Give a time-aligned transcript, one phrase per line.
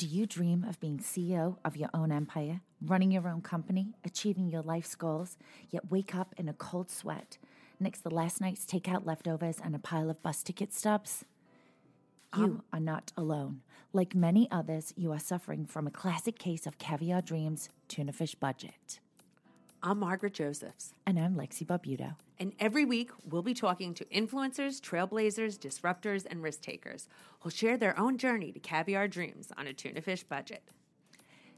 [0.00, 4.48] Do you dream of being CEO of your own empire, running your own company, achieving
[4.48, 5.36] your life's goals,
[5.68, 7.36] yet wake up in a cold sweat
[7.78, 11.26] next to last night's takeout leftovers and a pile of bus ticket stubs?
[12.34, 13.60] You Um, are not alone.
[13.92, 18.34] Like many others, you are suffering from a classic case of caviar dreams, tuna fish
[18.34, 19.00] budget.
[19.82, 22.16] I'm Margaret Josephs, And I'm Lexi Barbuto.
[22.40, 27.06] And every week we'll be talking to influencers, trailblazers, disruptors, and risk takers
[27.40, 30.62] who'll share their own journey to caviar dreams on a tuna fish budget.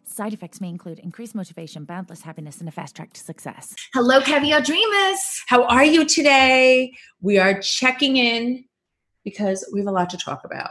[0.05, 3.75] Side effects may include increased motivation, boundless happiness, and a fast track to success.
[3.95, 5.20] Hello, Caviar Dreamers.
[5.47, 6.92] How are you today?
[7.20, 8.64] We are checking in
[9.25, 10.70] because we have a lot to talk about.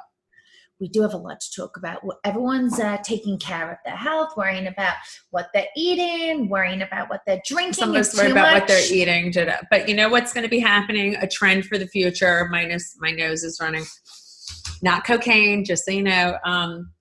[0.81, 2.01] We do have a lot to talk about.
[2.25, 4.95] Everyone's uh, taking care of their health, worrying about
[5.29, 7.73] what they're eating, worrying about what they're drinking.
[7.73, 9.31] Some of us worry about what they're eating.
[9.69, 11.15] But you know what's going to be happening?
[11.17, 13.85] A trend for the future, minus my nose is running.
[14.81, 16.37] Not cocaine, just so you know.
[16.43, 16.91] Um,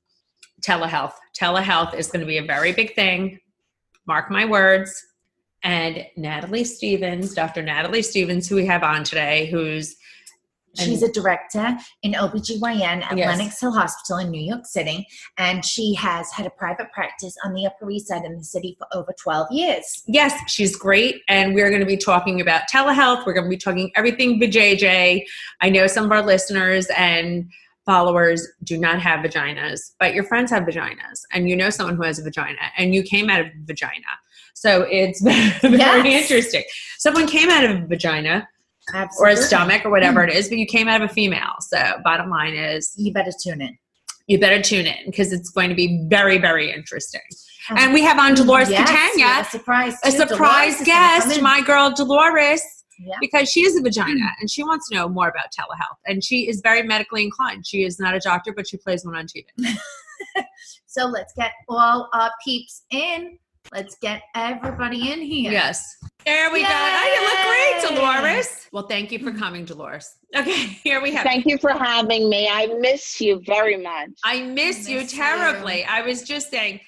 [0.61, 1.15] telehealth.
[1.35, 3.39] Telehealth is going to be a very big thing.
[4.07, 5.07] Mark my words.
[5.63, 7.63] And Natalie Stevens, Dr.
[7.63, 9.97] Natalie Stevens, who we have on today, who's
[10.79, 13.39] She's a director in OBGYN at Yes.
[13.39, 15.07] Lenox Hill Hospital in New York City,
[15.39, 18.77] and she has had a private practice on the Upper East Side in the city
[18.79, 20.03] for over 12 years.
[20.07, 21.23] Yes, she's great.
[21.29, 23.27] And we're going to be talking about telehealth.
[23.27, 25.25] We're going to be talking everything vajayjay.
[25.61, 27.51] I know some of our listeners and
[27.87, 32.03] followers do not have vaginas, but your friends have vaginas, and you know someone who
[32.05, 34.07] has a vagina, and you came out of a vagina.
[34.55, 35.21] So it's
[35.63, 36.23] very Yes.
[36.31, 36.63] interesting.
[36.99, 38.47] Someone came out of a vagina
[39.19, 40.29] or a stomach or whatever mm.
[40.29, 41.55] it is, but you came out of a female.
[41.61, 43.77] So bottom line is You better tune in.
[44.27, 47.21] you better tune in because it's going to be very, very interesting.
[47.71, 50.19] Oh, and we have on Dolores Yes, Catania a surprise, a too.
[50.19, 52.63] Surprise is guest, my girl Dolores,
[52.99, 53.17] Yeah.
[53.21, 54.41] because she is a vagina mm.
[54.41, 55.99] and she wants to know more about telehealth.
[56.07, 57.67] And she is very medically inclined.
[57.67, 59.45] She is not a doctor, but she plays one on TV.
[60.91, 63.39] So let's get all our peeps in.
[63.73, 65.53] Let's get everybody in here.
[65.53, 65.85] Yes.
[66.31, 66.69] There we go.
[66.71, 68.69] Oh, you look great, Dolores.
[68.71, 70.15] Well, thank you for coming, Dolores.
[70.37, 70.53] Okay,
[70.85, 71.25] here we have.
[71.25, 72.49] Thank you for having me.
[72.49, 74.11] I miss you very much.
[74.25, 75.19] I miss you Miss you.
[75.19, 75.85] terribly.
[75.85, 76.79] I was just saying,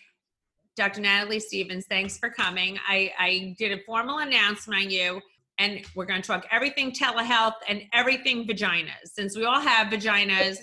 [0.77, 1.01] Dr.
[1.01, 2.79] Natalie Stevens, thanks for coming.
[2.89, 5.21] I, I did a formal announcement on you,
[5.59, 9.07] and we're going to talk everything telehealth and everything vaginas.
[9.07, 10.59] Since we all have vaginas,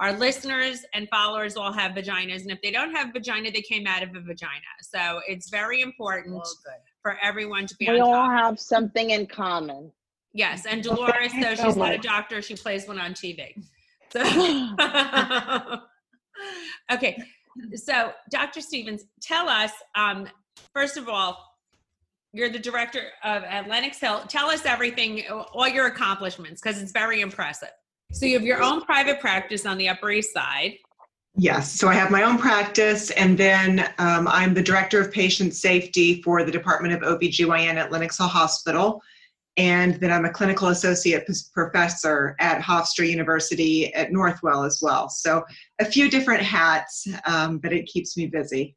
[0.00, 3.86] our listeners and followers all have vaginas, and if they don't have vagina, they came
[3.86, 4.74] out of a vagina.
[4.82, 6.93] So it's very important Well, good.
[7.04, 8.30] For everyone to be We all top.
[8.30, 9.92] have something in common.
[10.32, 13.62] Yes, and Dolores, though so she's not a doctor, she plays one on TV.
[14.10, 14.22] So,
[16.92, 17.22] okay,
[17.74, 18.60] so Dr.
[18.62, 20.26] Stevens, tell us um,
[20.72, 21.38] first of all,
[22.32, 24.22] you're the director of at Lenox Hill.
[24.26, 27.70] Tell us everything, all your accomplishments, because it's very impressive.
[28.12, 30.74] So you have your own private practice on the Upper East Side.
[31.36, 35.52] Yes, so I have my own practice, and then um, I'm the Director of Patient
[35.54, 39.02] Safety for the Department of OBGYN at Lenox Hill Hospital.
[39.56, 45.08] And then I'm a clinical associate p- professor at Hofstra University at Northwell as well.
[45.08, 45.44] So
[45.80, 48.76] a few different hats, um, but it keeps me busy.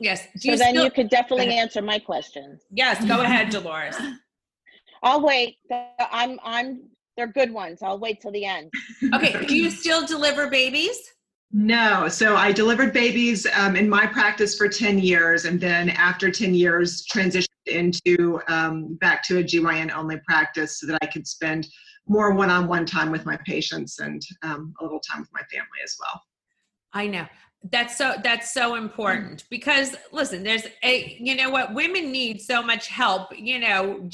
[0.00, 0.26] Yes.
[0.34, 2.62] Do So you then still- you could definitely answer my questions.
[2.70, 3.96] yes, go ahead, Dolores.
[5.04, 5.56] I'll wait.
[6.10, 7.82] I'm I'm they're good ones.
[7.82, 8.72] I'll wait till the end.
[9.14, 10.96] Okay, do you still deliver babies?
[11.52, 16.30] No, so I delivered babies um, in my practice for 10 years, and then after
[16.30, 21.26] 10 years, transitioned into um, back to a GYN only practice so that I could
[21.26, 21.68] spend
[22.06, 25.42] more one on one time with my patients and um, a little time with my
[25.50, 26.22] family as well.
[26.92, 27.26] I know.
[27.70, 32.62] That's so that's so important because listen, there's a you know what women need so
[32.62, 34.06] much help, you know,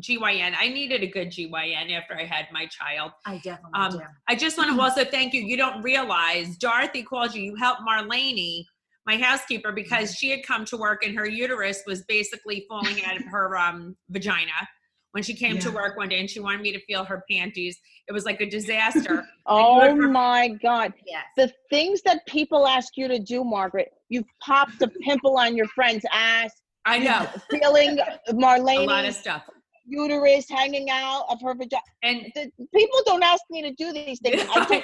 [0.00, 0.54] GYN.
[0.58, 3.12] I needed a good GYN after I had my child.
[3.24, 4.00] I definitely Um, do.
[4.28, 5.42] I just want to also thank you.
[5.42, 7.42] You don't realize Dorothy called you.
[7.42, 8.64] You helped Marlene,
[9.06, 13.16] my housekeeper, because she had come to work and her uterus was basically falling out
[13.16, 14.52] of her um, vagina
[15.12, 17.78] when she came to work one day and she wanted me to feel her panties.
[18.06, 19.26] It was like a disaster.
[19.48, 20.92] Oh my God.
[21.06, 21.22] Yes.
[21.36, 25.68] The things that people ask you to do, Margaret, you've popped a pimple on your
[25.68, 26.50] friend's ass,
[26.84, 27.96] I know feeling
[28.30, 28.78] Marlene.
[28.82, 29.44] a lot of stuff.
[29.86, 31.82] Uterus hanging out of her vagina.
[32.02, 34.42] And The, people don't ask me to do these things.
[34.54, 34.82] I do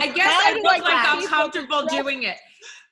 [0.00, 2.36] I guess I do look like get I'm comfortable doing it.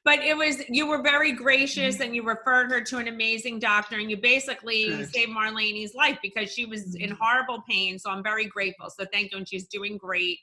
[0.05, 3.99] But it was you were very gracious and you referred her to an amazing doctor
[3.99, 5.13] and you basically Good.
[5.13, 7.19] saved Marlene's life because she was in mm-hmm.
[7.19, 7.99] horrible pain.
[7.99, 8.91] So I'm very grateful.
[8.91, 9.39] So thank you.
[9.39, 10.39] And she's doing great.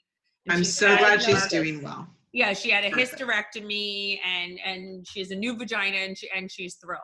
[0.47, 2.07] And I'm so glad she's doing well.
[2.33, 3.19] Yeah, she had a Perfect.
[3.19, 7.01] hysterectomy and and she has a new vagina and she and she's thrilled.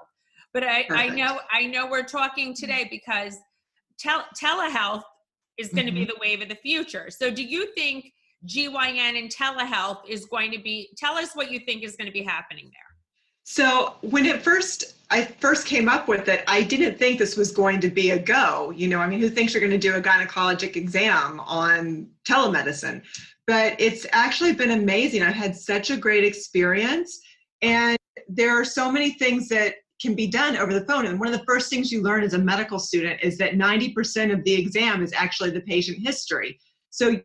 [0.54, 3.38] But I, I know I know we're talking today because
[3.99, 5.03] tel- telehealth
[5.57, 6.09] is going to be Mm-hmm.
[6.09, 7.07] the wave of the future.
[7.09, 8.13] So do you think
[8.45, 10.89] GYN and telehealth is going to be.
[10.97, 12.81] Tell us what you think is going to be happening there.
[13.44, 17.51] So when it first I first came up with it, I didn't think this was
[17.51, 18.71] going to be a go.
[18.75, 23.01] You know, I mean, who thinks you're going to do a gynecologic exam on telemedicine?
[23.47, 25.23] But it's actually been amazing.
[25.23, 27.21] I've had such a great experience,
[27.61, 27.97] and
[28.27, 31.05] there are so many things that can be done over the phone.
[31.05, 34.31] And one of the first things you learn as a medical student is that 90%
[34.31, 36.59] of the exam is actually the patient history.
[36.89, 37.15] So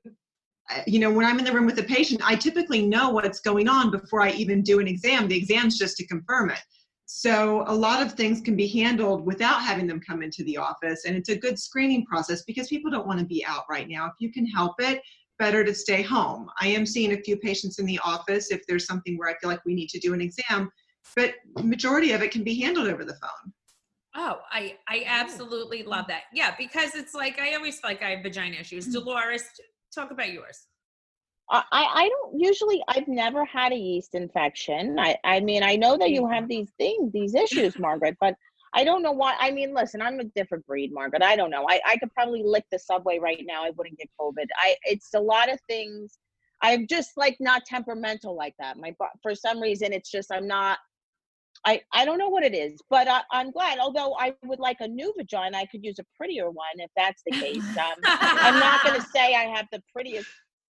[0.70, 3.40] uh, you know, when I'm in the room with the patient, I typically know what's
[3.40, 5.28] going on before I even do an exam.
[5.28, 6.60] The exam's just to confirm it.
[7.06, 11.04] So a lot of things can be handled without having them come into the office.
[11.04, 14.06] And it's a good screening process because people don't want to be out right now.
[14.06, 15.02] If you can help it,
[15.38, 16.48] better to stay home.
[16.60, 19.50] I am seeing a few patients in the office if there's something where I feel
[19.50, 20.70] like we need to do an exam,
[21.16, 23.52] but majority of it can be handled over the phone.
[24.14, 26.24] Oh, I I absolutely love that.
[26.34, 28.84] Yeah, because it's like I always feel like I have vagina issues.
[28.84, 29.04] Mm-hmm.
[29.04, 29.44] Dolores,
[29.94, 30.66] talk about yours.
[31.50, 34.98] I, I don't usually I've never had a yeast infection.
[34.98, 38.34] I, I mean I know that you have these things, these issues, Margaret, but
[38.74, 39.36] I don't know why.
[39.38, 41.22] I mean, listen, I'm a different breed, Margaret.
[41.22, 41.66] I don't know.
[41.68, 43.64] I, I could probably lick the subway right now.
[43.64, 44.46] I wouldn't get COVID.
[44.56, 46.18] I it's a lot of things.
[46.62, 48.78] I'm just like not temperamental like that.
[48.78, 50.78] My for some reason it's just I'm not
[51.64, 53.78] I, I don't know what it is, but I, am glad.
[53.78, 57.22] Although I would like a new vagina, I could use a prettier one if that's
[57.26, 57.62] the case.
[57.82, 60.28] Um, I'm not going to say I have the prettiest.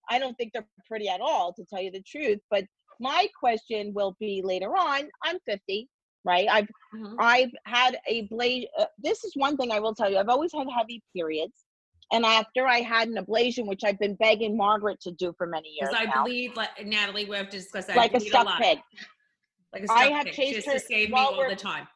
[0.10, 2.40] I don't think they're pretty at all, to tell you the truth.
[2.50, 2.66] But
[3.00, 5.10] my question will be later on.
[5.24, 5.90] I'm 50,
[6.26, 6.48] right?
[6.50, 7.16] I've mm-hmm.
[7.20, 8.68] I've had a blade.
[8.78, 10.18] Uh, this is one thing I will tell you.
[10.18, 11.66] I've always had heavy periods.
[12.14, 15.70] And after I had an ablation, which I've been begging Margaret to do for many
[15.70, 17.96] years, because I now, believe, like, Natalie, we have to discuss that.
[17.96, 18.80] Like a stuck pig.
[19.74, 21.88] Like I have chased her to save me all the time.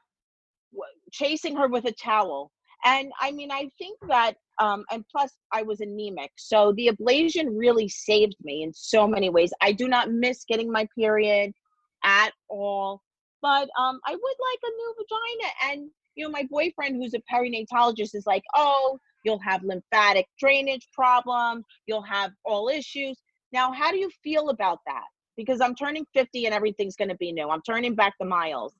[1.11, 2.51] Chasing her with a towel.
[2.83, 6.31] And I mean, I think that, um, and plus I was anemic.
[6.37, 9.51] So the ablation really saved me in so many ways.
[9.61, 11.51] I do not miss getting my period
[12.03, 13.01] at all.
[13.41, 15.53] But um, I would like a new vagina.
[15.71, 20.87] And, you know, my boyfriend, who's a perinatologist, is like, oh, you'll have lymphatic drainage
[20.93, 23.19] problems, you'll have all issues.
[23.51, 25.05] Now, how do you feel about that?
[25.35, 27.49] Because I'm turning 50 and everything's going to be new.
[27.49, 28.73] I'm turning back the miles.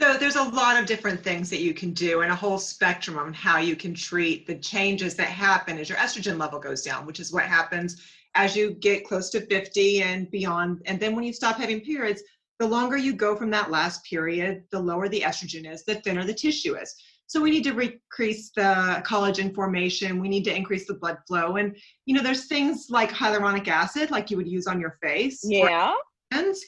[0.00, 3.18] So there's a lot of different things that you can do and a whole spectrum
[3.18, 7.06] on how you can treat the changes that happen as your estrogen level goes down,
[7.06, 8.02] which is what happens
[8.34, 10.82] as you get close to 50 and beyond.
[10.86, 12.22] And then when you stop having periods,
[12.58, 16.24] the longer you go from that last period, the lower the estrogen is, the thinner
[16.24, 16.94] the tissue is.
[17.32, 20.20] So we need to increase the collagen formation.
[20.20, 21.56] We need to increase the blood flow.
[21.56, 21.74] And,
[22.04, 25.40] you know, there's things like hyaluronic acid, like you would use on your face.
[25.42, 25.94] Yeah.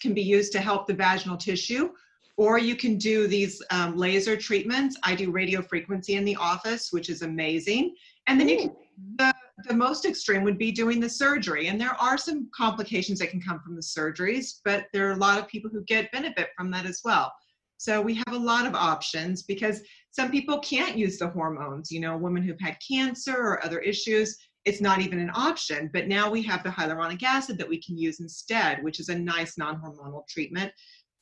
[0.01, 1.91] Can be used to help the vaginal tissue.
[2.39, 4.97] Or you can do these um, laser treatments.
[5.03, 7.95] I do radio frequency in the office, which is amazing.
[8.27, 8.73] And then you can,
[9.19, 9.35] the,
[9.69, 11.69] the most extreme would be doing the surgery.
[11.69, 15.17] And there are some complications that can come from the surgeries, but there are a
[15.17, 17.31] lot of people who get benefit from that as well.
[17.79, 19.81] So we have a lot of options because
[20.11, 21.91] some people can't use the hormones.
[21.91, 25.91] You know, women who've had cancer or other issues, it's not even an option.
[25.93, 29.19] But now we have the hyaluronic acid that we can use instead, which is a
[29.19, 30.73] nice non hormonal treatment.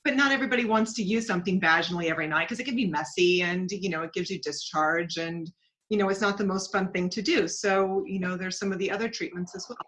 [0.04, 3.42] But not everybody wants to use something vaginally every night because it can be messy
[3.42, 5.50] and, you know, it gives you discharge and,
[5.90, 7.46] you know, it's not the most fun thing to do.
[7.46, 9.78] So, you know, there's some of the other treatments as well.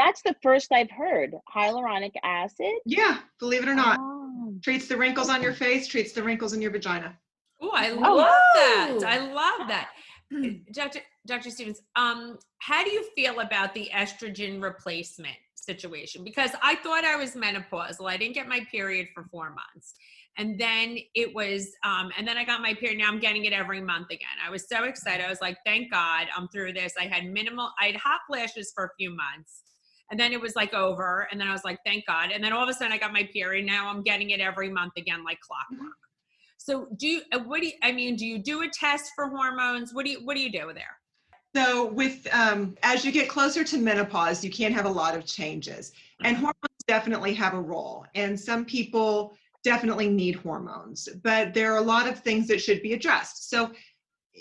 [0.00, 1.34] That's the first I've heard.
[1.54, 2.72] Hyaluronic acid?
[2.86, 3.98] Yeah, believe it or not.
[4.00, 4.54] Oh.
[4.64, 7.18] Treats the wrinkles on your face, treats the wrinkles in your vagina.
[7.60, 8.98] Oh, I love oh.
[8.98, 9.04] that.
[9.04, 9.90] I love that.
[10.72, 11.00] Dr.
[11.26, 11.50] Dr.
[11.50, 16.24] Stevens, um, how do you feel about the estrogen replacement situation?
[16.24, 18.10] Because I thought I was menopausal.
[18.10, 19.92] I didn't get my period for four months.
[20.38, 23.00] And then it was, um, and then I got my period.
[23.00, 24.28] Now I'm getting it every month again.
[24.42, 25.26] I was so excited.
[25.26, 26.94] I was like, thank God I'm through this.
[26.98, 29.60] I had minimal, I had hot flashes for a few months
[30.10, 32.30] and then it was like over and then i was like thank god.
[32.32, 34.68] And then all of a sudden i got my period now i'm getting it every
[34.68, 35.94] month again like clockwork.
[36.58, 39.28] So do you uh, what do you i mean do you do a test for
[39.28, 39.94] hormones?
[39.94, 40.96] What do you what do you do there?
[41.54, 45.24] So with um, as you get closer to menopause you can't have a lot of
[45.24, 45.92] changes.
[46.22, 51.78] And hormones definitely have a role and some people definitely need hormones but there are
[51.78, 53.48] a lot of things that should be addressed.
[53.50, 53.70] So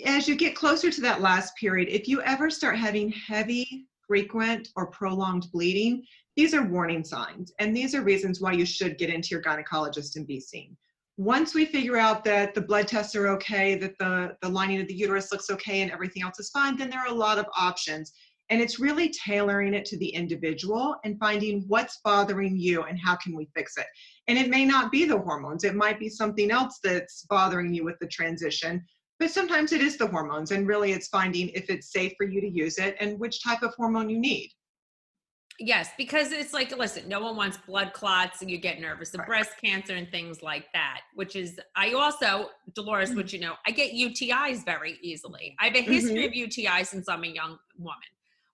[0.05, 4.69] as you get closer to that last period if you ever start having heavy frequent
[4.75, 6.03] or prolonged bleeding,
[6.35, 7.53] these are warning signs.
[7.59, 10.75] And these are reasons why you should get into your gynecologist and be seen.
[11.17, 14.87] Once we figure out that the blood tests are okay, that the, the lining of
[14.87, 17.45] the uterus looks okay and everything else is fine, then there are a lot of
[17.55, 18.13] options.
[18.49, 23.15] And it's really tailoring it to the individual and finding what's bothering you and how
[23.15, 23.85] can we fix it.
[24.27, 27.83] And it may not be the hormones, it might be something else that's bothering you
[27.83, 28.83] with the transition
[29.19, 32.39] but sometimes it is the hormones, and really it's finding if it's safe for you
[32.41, 34.49] to use it and which type of hormone you need.
[35.61, 39.19] Yes, because it's like, listen, no one wants blood clots and you get nervous of
[39.19, 39.27] Right.
[39.27, 43.71] breast cancer and things like that, which is, I also, Dolores, which you know, I
[43.71, 45.57] get UTIs very easily.
[45.59, 47.99] I have a history of UTIs since I'm a young woman.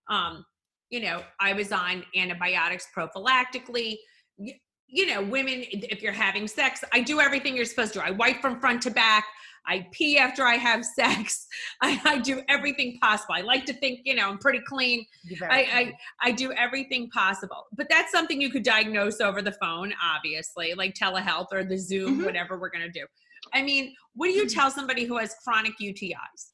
[0.09, 0.45] Um,
[0.89, 3.97] you know, I was on antibiotics prophylactically.
[4.37, 8.03] Y- You know, women, if you're having sex, I do everything you're supposed to.
[8.03, 9.25] I wipe from front to back.
[9.67, 11.47] I pee after I have sex.
[11.81, 13.35] I, I do everything possible.
[13.35, 15.05] I like to think, you know, I'm pretty clean.
[15.41, 15.67] I.
[15.73, 17.65] I I do everything possible.
[17.75, 22.19] But that's something you could diagnose over the phone, obviously, like telehealth or the Zoom,
[22.21, 22.25] Mhm.
[22.25, 23.05] whatever we're gonna do.
[23.53, 26.51] I mean, what do you tell somebody who has chronic UTIs?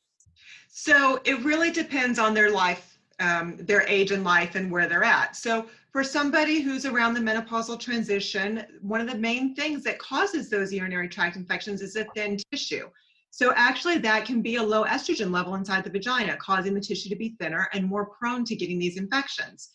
[0.69, 5.03] So it really depends on their life, um, their age in life, and where they're
[5.03, 5.35] at.
[5.35, 10.49] So for somebody who's around the menopausal transition, one of the main things that causes
[10.49, 12.89] those urinary tract infections is a thin tissue.
[13.29, 17.09] So actually, that can be a low estrogen level inside the vagina, causing the tissue
[17.09, 19.69] to be thinner and more prone to getting these infections.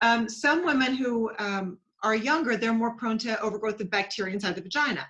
[0.00, 4.56] Um, some women who um, are younger, they're more prone to overgrowth of bacteria inside
[4.56, 5.06] the vagina.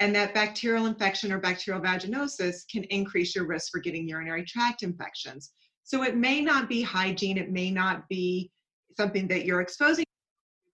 [0.00, 4.82] And that bacterial infection or bacterial vaginosis can increase your risk for getting urinary tract
[4.82, 5.52] infections.
[5.84, 8.50] So it may not be hygiene, it may not be
[8.96, 10.04] something that you're exposing,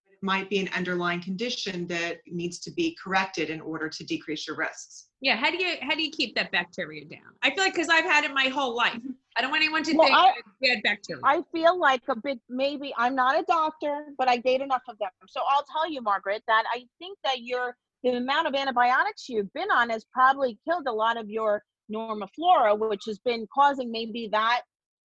[0.05, 4.03] but it might be an underlying condition that needs to be corrected in order to
[4.03, 5.07] decrease your risks.
[5.21, 7.33] Yeah, how do you how do you keep that bacteria down?
[7.41, 8.93] I feel like because I've had it my whole life.
[8.93, 9.11] Mm-hmm.
[9.37, 11.21] I don't want anyone to Well, think I- that I bacteria.
[11.23, 14.97] I feel like a big maybe I'm not a doctor, but I date enough of
[14.99, 15.09] them.
[15.27, 19.51] So I'll tell you, Margaret, that I think that your the amount of antibiotics you've
[19.53, 23.91] been on has probably killed a lot of your normal flora, which has been causing
[23.91, 24.61] maybe that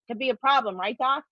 [0.10, 1.24] to be a problem, right, Doc?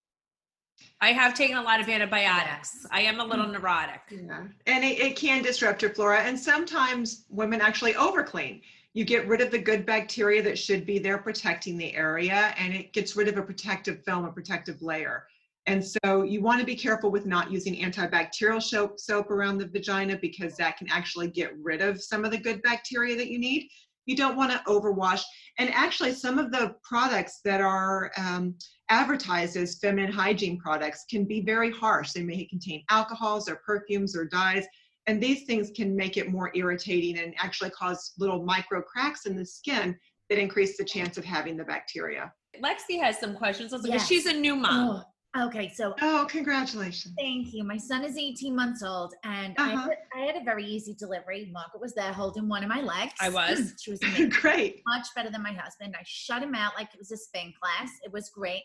[0.99, 2.85] I have taken a lot of antibiotics.
[2.91, 4.01] I am a little neurotic.
[4.09, 4.45] Yeah.
[4.65, 6.21] And it, it can disrupt your flora.
[6.21, 8.61] And sometimes women actually overclean.
[8.93, 12.73] You get rid of the good bacteria that should be there protecting the area, and
[12.73, 15.27] it gets rid of a protective film, a protective layer.
[15.67, 19.67] And so you want to be careful with not using antibacterial soap, soap around the
[19.67, 23.37] vagina because that can actually get rid of some of the good bacteria that you
[23.37, 23.69] need.
[24.05, 25.22] You don't want to overwash.
[25.60, 28.55] And actually, some of the products that are um,
[28.89, 32.12] advertised as feminine hygiene products can be very harsh.
[32.12, 34.65] They may contain alcohols or perfumes or dyes,
[35.08, 39.36] and these things can make it more irritating and actually cause little micro cracks in
[39.36, 39.98] the skin
[40.29, 42.31] that increase the chance of having the bacteria.
[42.62, 43.72] Lexi has some questions.
[43.72, 44.08] Let's Yes.
[44.08, 44.89] She's a new mom.
[44.89, 45.03] Oh,
[45.39, 47.13] okay, so Oh, congratulations.
[47.17, 47.63] Thank you.
[47.63, 49.89] My son is 18 months old, and I, Uh-huh.
[49.89, 51.50] had, I had a very easy delivery.
[51.51, 53.13] Margaret was there holding one of my legs.
[53.19, 53.73] I was.
[53.81, 54.29] she was amazing.
[54.29, 54.81] Great.
[54.88, 55.95] much better than my husband.
[55.97, 57.89] I shut him out like it was a spin class.
[58.03, 58.63] It was great.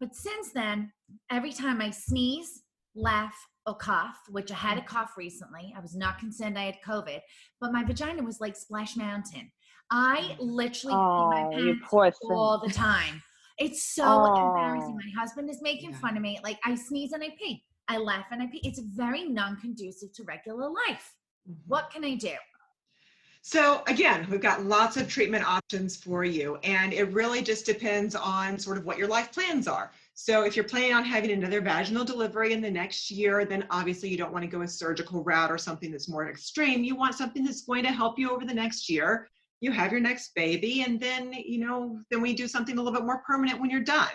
[0.00, 0.92] But since then,
[1.30, 2.62] every time I sneeze,
[2.94, 3.34] laugh,
[3.66, 7.20] or cough, which I had a cough recently, I was not concerned I had COVID,
[7.60, 9.50] but my vagina was like Splash Mountain.
[9.90, 13.22] I literally pee my Oh, you pants poor all the time.
[13.58, 14.48] It's so Oh.
[14.48, 14.96] embarrassing.
[14.96, 15.98] My husband is making Yeah.
[15.98, 16.38] fun of me.
[16.42, 17.64] Like I sneeze and I pee.
[17.88, 18.60] I laugh and I pee.
[18.62, 21.14] It's very non-conducive to regular life.
[21.48, 21.60] Mm-hmm.
[21.66, 22.34] What can I do?
[23.42, 28.14] So again, we've got lots of treatment options for you, and it really just depends
[28.14, 29.92] on sort of what your life plans are.
[30.14, 34.08] So if you're planning on having another vaginal delivery in the next year, then obviously
[34.08, 36.84] you don't want to go a surgical route or something that's more extreme.
[36.84, 39.28] You want something that's going to help you over the next year.
[39.60, 42.98] You have your next baby, and then you know, then we do something a little
[42.98, 44.10] bit more permanent when you're done.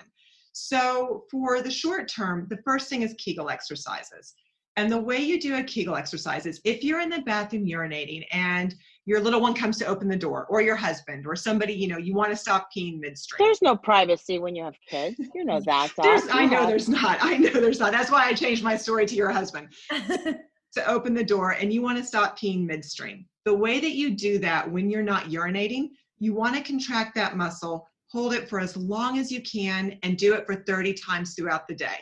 [0.53, 4.35] So for the short term, the first thing is Kegel exercises.
[4.75, 8.25] And the way you do a Kegel exercise is if you're in the bathroom urinating
[8.31, 8.73] and
[9.05, 11.97] your little one comes to open the door, or your husband, or somebody, you know,
[11.97, 13.45] you want to stop peeing midstream.
[13.45, 15.19] There's no privacy when you have kids.
[15.35, 16.05] You know that, Doc.
[16.05, 17.17] There's, I know have- there's not.
[17.21, 17.91] I know there's not.
[17.91, 19.67] That's why I changed my story to your husband
[20.73, 23.25] to open the door and you want to stop peeing midstream.
[23.45, 27.37] The way that you do that when you're not urinating, you want to contract that
[27.37, 31.35] muscle, hold it for as long as you can, and do it for 30 times
[31.35, 31.97] throughout the day.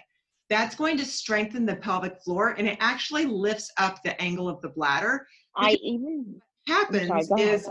[0.49, 4.61] That's going to strengthen the pelvic floor and it actually lifts up the angle of
[4.61, 5.25] the bladder.
[5.55, 7.69] I even Happens is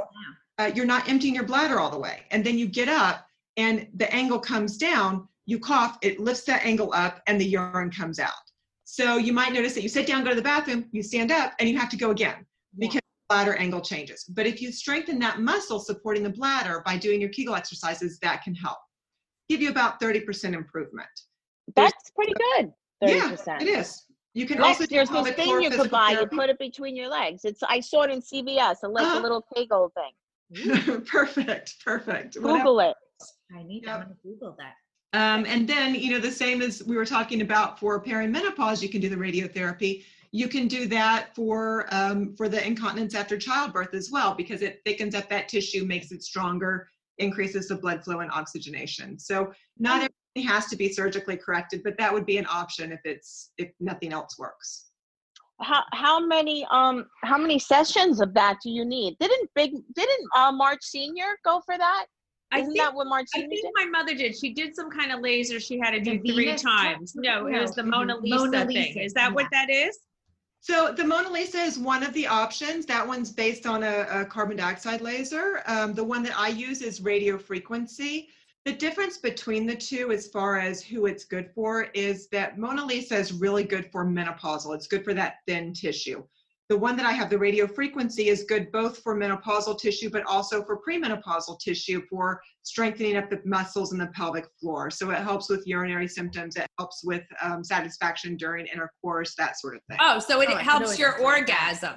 [0.59, 2.23] uh, you're not emptying your bladder all the way.
[2.31, 3.27] And then you get up
[3.57, 7.91] and the angle comes down, you cough, it lifts that angle up, and the urine
[7.91, 8.50] comes out.
[8.93, 11.53] So you might notice that you sit down, go to the bathroom, you stand up,
[11.61, 12.45] and you have to go again
[12.77, 14.25] because the bladder angle changes.
[14.25, 18.43] But if you strengthen that muscle supporting the bladder by doing your Kegel exercises, that
[18.43, 18.79] can help.
[19.49, 21.09] Give you about 30% improvement.
[21.77, 22.73] that's pretty good.
[23.01, 24.07] Thirty Yeah, it is.
[24.35, 26.11] You can Lex, also do there's this thing you could physical buy.
[26.11, 27.45] You put it between your legs.
[27.45, 28.79] It's I saw it in CVS.
[28.83, 29.21] A like Uh-huh.
[29.21, 31.05] a little Kegel thing.
[31.07, 32.35] perfect, perfect.
[32.35, 32.59] Whatever.
[32.59, 32.97] Google it.
[33.57, 33.85] I need.
[33.85, 33.95] Yep.
[33.95, 34.75] I'm gonna Google that.
[35.13, 38.89] Um, and then, you know, the same as we were talking about for perimenopause, you
[38.89, 40.05] can do the radiotherapy.
[40.33, 44.81] You can do that for um, for the incontinence after childbirth as well because it
[44.85, 46.89] thickens up that tissue, makes it stronger,
[47.19, 49.19] increases the blood flow and oxygenation.
[49.19, 52.93] So not everybody it has to be surgically corrected, but that would be an option
[52.93, 54.87] if it's if nothing else works.
[55.61, 59.17] How how many um how many sessions of that do you need?
[59.19, 62.07] Didn't big didn't uh, Marge Senior go for that?
[62.53, 63.71] I Isn't think, that what Marge I think did?
[63.77, 64.37] my mother did.
[64.37, 67.13] She did some kind of laser she had to The do three Venus times.
[67.13, 67.17] test?
[67.17, 68.99] No, it was the the Mona Lisa, Mona thing.
[68.99, 69.99] Is that what that is?
[70.61, 72.85] So the Mona Lisa is one of the options.
[72.87, 75.63] That one's based on a, a carbon dioxide laser.
[75.67, 78.29] Um, the one that I use is radio frequency.
[78.67, 82.85] The difference between the two, as far as who it's good for, is that Mona
[82.85, 84.75] Lisa is really good for menopausal.
[84.75, 86.23] It's good for that thin tissue.
[86.71, 90.25] The one that I have, the radio frequency, is good both for menopausal tissue, but
[90.25, 94.89] also for premenopausal tissue for strengthening up the muscles in the pelvic floor.
[94.89, 96.55] So it helps with urinary symptoms.
[96.55, 99.99] It helps with um, satisfaction during intercourse, that sort of thing.
[100.01, 101.95] Oh, so it Oh, I helps your it's like orgasm.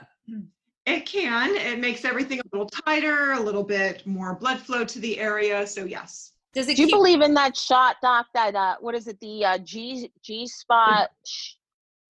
[0.87, 1.55] It can.
[1.55, 5.67] It makes everything a little tighter, a little bit more blood flow to the area.
[5.67, 6.31] So yes.
[6.55, 8.25] Does it Do you keep believe in that shot, Doc?
[8.33, 9.19] That uh, what is it?
[9.19, 11.53] The uh, G G spot sh-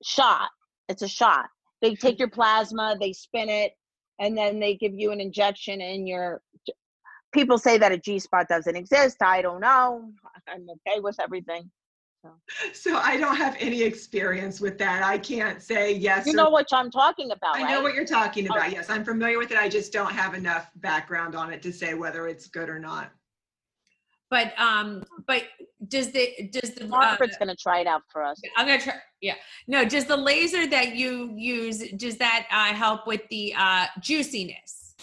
[0.01, 0.49] shot.
[0.87, 1.49] It's a shot.
[1.83, 3.73] They take your plasma, they spin it,
[4.17, 6.41] and then they give you an injection in your.
[7.33, 9.17] People say that a G spot doesn't exist.
[9.21, 10.09] I don't know.
[10.47, 11.69] I'm okay with everything.
[12.71, 15.03] So I don't have any experience with that.
[15.03, 16.25] I can't say yes.
[16.25, 17.71] You or- know what I'm talking about, I right?
[17.71, 18.55] know what you're talking oh.
[18.55, 18.69] about.
[18.69, 18.71] Oh.
[18.71, 19.57] Yes, I'm familiar with it.
[19.57, 23.11] I just don't have enough background on it to say whether it's good or not.
[24.33, 25.43] But um but
[25.87, 28.41] does the does the uh, Margaret's gonna try it out for us.
[28.57, 28.95] I'm gonna try.
[29.21, 29.35] Yeah.
[29.67, 29.85] No.
[29.85, 34.95] Does the laser that you use does that uh, help with the uh, juiciness?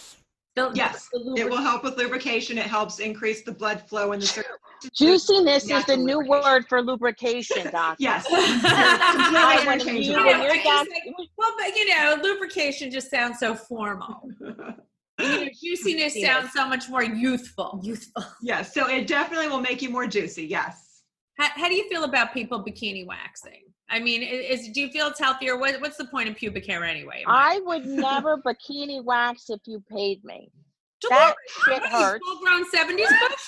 [0.56, 2.58] The- Yes, the It will help with lubrication.
[2.58, 4.56] It helps increase the blood flow in the circulation.
[4.94, 7.96] Juiciness is the new word for lubrication, Doc.
[8.00, 8.26] Yes.
[8.30, 10.24] I Completely when you, interchangeable.
[10.26, 14.28] when your I doc, just like- well, but you know, lubrication just sounds so formal.
[15.22, 17.80] You know, juiciness sounds so much more youthful.
[17.82, 18.24] Youthful.
[18.42, 20.44] Yes, so it definitely will make you more juicy.
[20.46, 21.02] Yes.
[21.38, 23.64] How, how do you feel about people bikini waxing?
[23.88, 25.58] I mean, i- is, do you feel it's healthier?
[25.58, 27.24] What, what's the point of pubic hair anyway?
[27.26, 30.50] I would never bikini wax if you paid me.
[31.08, 31.34] that
[31.64, 32.24] shit hurts.
[32.26, 33.40] Full grown seventies bush.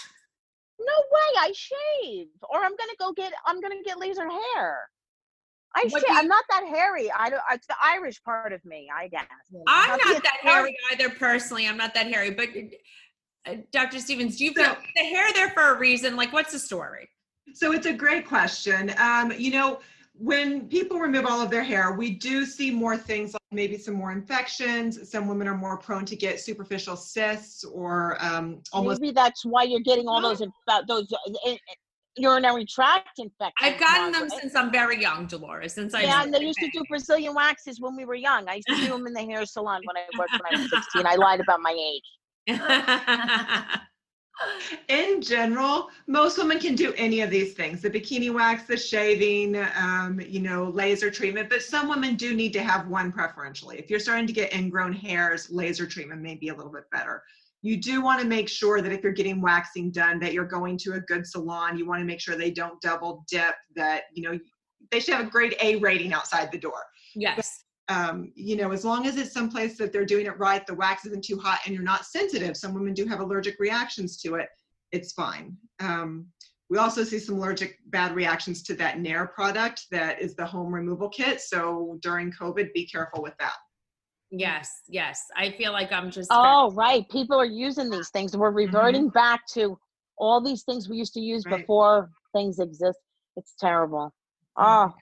[0.81, 3.33] No way, I shave, or I'm gonna go get.
[3.47, 4.79] I'm gonna get laser hair.
[5.75, 6.03] I What shave.
[6.09, 7.11] do you- I'm not that hairy.
[7.13, 7.41] I don't.
[7.53, 9.27] It's the Irish part of me, I guess.
[9.67, 11.67] I'm Not not that hairy either personally.
[11.67, 12.49] I'm not that hairy, but
[13.47, 13.99] uh, Dr.
[13.99, 16.15] Stevens, do you feel So- the hair there for a reason?
[16.17, 17.09] Like, what's the story?
[17.55, 18.95] So it's a great question.
[18.99, 19.81] Um, you know,
[20.15, 23.95] when people remove all of their hair, we do see more things like maybe some
[23.95, 25.11] more infections.
[25.11, 29.01] Some women are more prone to get superficial cysts or um, almost.
[29.01, 30.53] Maybe that's why you're getting all those inf-
[30.87, 31.55] those uh,
[32.17, 33.53] urinary tract infection.
[33.61, 35.75] I've gotten them since I'm very young, Dolores.
[35.75, 38.49] Since I Yeah, and they used to do Brazilian waxes when we were young.
[38.49, 40.71] I used to do them in the hair salon when I worked when I was
[40.71, 41.07] 16.
[41.07, 42.03] I lied about my age.
[44.89, 49.57] In general, most women can do any of these things: the bikini wax, the shaving,
[49.77, 51.49] um, you know, laser treatment.
[51.49, 53.79] But some women do need to have one preferentially.
[53.79, 57.23] If you're starting to get ingrown hairs, laser treatment may be a little bit better.
[57.63, 60.77] You do want to make sure that if you're getting waxing done, that you're going
[60.79, 61.79] to a good salon.
[61.79, 63.55] You want to make sure they don't double dip.
[63.77, 64.39] That you know,
[64.91, 66.83] they should have a grade A rating outside the door.
[67.15, 67.65] yes.
[67.89, 71.07] um, you know, as long as it's someplace that they're doing it right, the wax
[71.07, 72.57] isn't too hot, and you're not sensitive.
[72.57, 74.49] Some women do have allergic reactions to it.
[74.91, 75.57] It's fine.
[75.81, 76.27] Um,
[76.69, 80.75] we also see some allergic bad reactions to that Nair product that is the home
[80.75, 81.41] removal kit.
[81.41, 83.57] So during COVID, be careful with that.
[84.33, 85.27] Yes, yes.
[85.37, 86.29] I feel like I'm just.
[86.33, 87.09] Oh, right.
[87.11, 88.35] People are using these things.
[88.37, 88.75] We're mm-hmm.
[88.75, 89.79] reverting back to
[90.17, 91.61] all these things we used to use Right.
[91.61, 92.99] before things exist.
[93.37, 94.13] It's terrible.
[94.57, 94.93] Oh,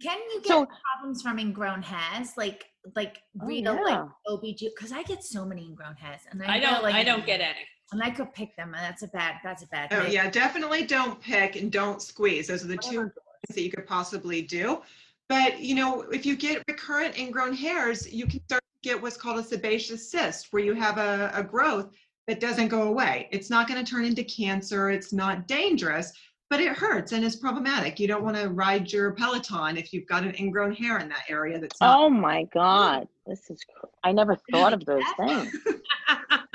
[0.00, 2.36] Can you get So- problems from ingrown hairs?
[2.36, 2.64] Like
[2.94, 3.80] like Oh, real yeah.
[3.82, 6.82] like OBG because I get so many ingrown hairs and I, I don't.
[6.82, 7.66] like I don't get any.
[7.92, 10.12] and I could pick them and that's a bad that's a bad Oh thing.
[10.12, 12.46] yeah, definitely don't pick and don't squeeze.
[12.46, 14.82] Those are the two things that you could possibly do.
[15.28, 19.16] But you know, if you get recurrent ingrown hairs, you can start to get what's
[19.16, 21.90] called a sebaceous cyst, where you have a, a growth
[22.26, 23.28] that doesn't go away.
[23.32, 24.90] It's not going to turn into cancer.
[24.90, 26.12] It's not dangerous,
[26.50, 27.98] but it hurts and it's problematic.
[27.98, 31.24] You don't want to ride your Peloton if you've got an ingrown hair in that
[31.28, 31.58] area.
[31.58, 31.98] That's not.
[31.98, 33.08] oh my God.
[33.26, 35.54] This is, cr- I never thought of those things.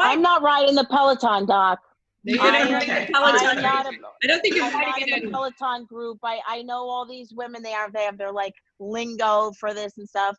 [0.00, 1.80] I'm not riding the Peloton, Doc.
[2.24, 3.10] You're I am- write.
[3.12, 5.30] Peloton not a- I don't think you're I'm not writing it in the.
[5.30, 6.18] Peloton group.
[6.22, 7.62] I, I know all these women.
[7.62, 10.36] They have they have their like lingo for this and stuff.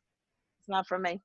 [0.65, 1.21] It's not for me.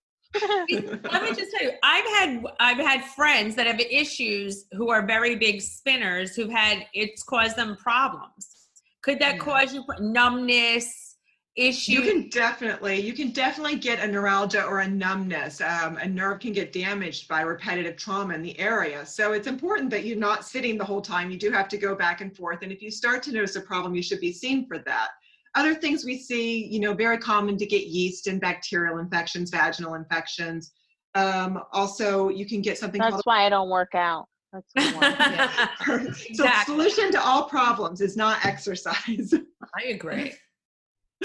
[0.71, 5.07] Let me just tell you, I've had I've had friends that have issues who are
[5.07, 8.69] very big spinners who've had it's caused them problems.
[9.03, 9.45] Could that Yeah.
[9.45, 11.17] cause you numbness?
[11.57, 11.93] issue?
[11.93, 15.61] You can definitely, you can definitely get a neuralgia or a numbness.
[15.61, 19.05] Um, a nerve can get damaged by repetitive trauma in the area.
[19.05, 21.31] So it's important that you're not sitting the whole time.
[21.31, 22.61] You do have to go back and forth.
[22.63, 25.09] And if you start to notice a problem, you should be seen for that.
[25.55, 29.95] Other things we see, you know, very common to get yeast and bacterial infections, vaginal
[29.95, 30.73] infections.
[31.15, 34.27] Um, also, you can get something That's called why I don't work out.
[34.53, 35.69] That's why.
[36.35, 39.35] so the solution to all problems is not exercise.
[39.79, 40.33] I agree.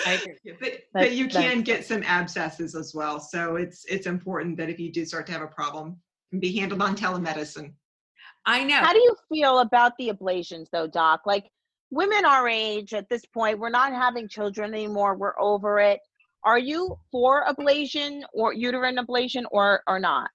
[0.06, 0.36] I agree.
[0.60, 3.20] but, but you can get some abscesses as well.
[3.20, 6.40] So it's it's important that if you do start to have a problem, it can
[6.40, 7.74] be handled on telemedicine.
[8.46, 8.76] I know.
[8.76, 11.22] How do you feel about the ablations though, Doc?
[11.26, 11.50] Like
[11.92, 15.16] women our age at this point, we're not having children anymore.
[15.16, 16.00] We're over it.
[16.44, 20.30] Are you for ablation or uterine ablation or or not?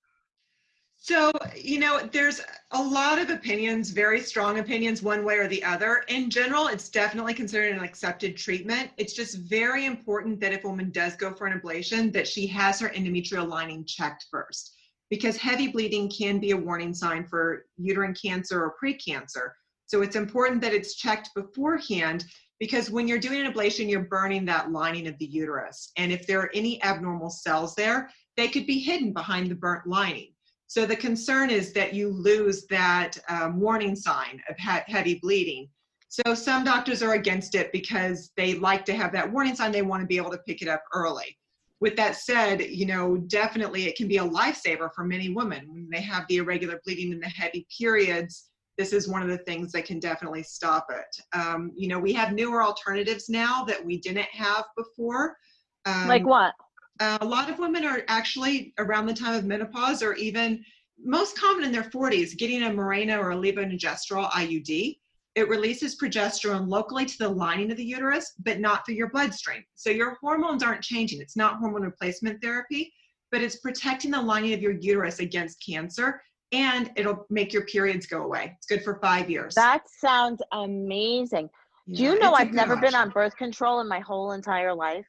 [1.03, 5.65] So, you know, there's a lot of opinions, very strong opinions, one way or the
[5.65, 6.05] other.
[6.09, 8.91] In general, it's definitely considered an accepted treatment.
[8.99, 12.47] It's just very important that if a woman does go for an ablation, that she
[12.49, 14.77] has her endometrial lining checked first,
[15.09, 19.53] because heavy bleeding can be a warning sign for uterine cancer or precancer.
[19.91, 22.25] So it's important that it's checked beforehand
[22.61, 25.91] because when you're doing an ablation, you're burning that lining of the uterus.
[25.97, 29.89] And if there are any abnormal cells there, they could be hidden behind the burnt
[29.89, 30.33] lining.
[30.69, 35.69] So the concern is that you lose that um, warning sign of he- heavy bleeding.
[36.09, 39.73] So some doctors are against it because they like to have that warning sign.
[39.73, 41.37] They want to be able to pick it up early.
[41.81, 45.89] With that said, you know, definitely it can be a lifesaver for many women when
[45.91, 48.50] they have the irregular bleeding and the heavy periods.
[48.81, 51.23] This is one of the things that can definitely stop it.
[51.39, 55.37] Um, you know, we have newer alternatives now that we didn't have before.
[55.85, 56.55] Um, like what?
[56.99, 60.65] uh, a lot of women are actually around the time of menopause or even
[60.99, 64.99] most common in their 40s getting a Mirena or a levonorgestrel IUD.
[65.35, 69.63] It releases progesterone locally to the lining of the uterus, but not through your bloodstream.
[69.75, 71.21] So your hormones aren't changing.
[71.21, 72.95] It's not hormone replacement therapy,
[73.31, 78.07] but it's protecting the lining of your uterus against cancer and it'll make your periods
[78.07, 78.55] go away.
[78.57, 79.55] It's good for five years.
[79.55, 81.49] That sounds amazing.
[81.93, 84.33] Do you know it's a I've good never been on birth control in my whole
[84.33, 85.07] entire life?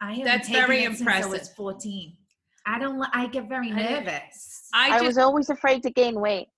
[0.00, 2.16] I haven't That's taken very it Since I was 14.
[2.66, 2.98] I don't.
[3.00, 4.68] li- I get very nervous.
[4.74, 6.48] I I, just, was always afraid to gain weight.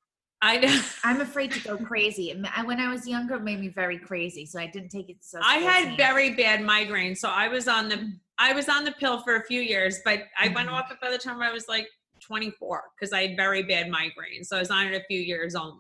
[0.42, 0.80] I know.
[1.04, 2.30] I'm afraid to go crazy.
[2.32, 4.44] And When I was younger, it made me very crazy.
[4.46, 5.18] So I didn't take it.
[5.20, 8.92] So I had very bad migraines, so I was on the I was on the
[8.92, 10.72] pill for a few years, but I went Mhm.
[10.72, 11.86] off it by the time I was like
[12.20, 14.46] 24 because I had very bad migraines.
[14.46, 15.76] So I was on it a few years only,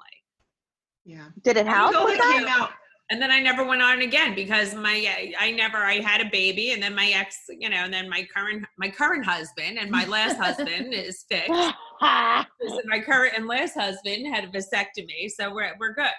[1.04, 1.28] yeah.
[1.42, 1.94] Did it help?
[1.94, 2.70] Until it came out.
[3.10, 6.72] and then I never went on again because my I never I had a baby,
[6.72, 10.04] and then my ex, you know, and then my current my current husband and my
[10.06, 11.50] last husband is fixed.
[11.50, 16.10] So my current and last husband had a vasectomy, so we're we're good.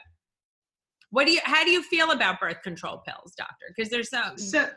[1.12, 1.42] What do you?
[1.44, 3.66] How do you feel about birth control pills, doctor?
[3.76, 4.68] Because there's so So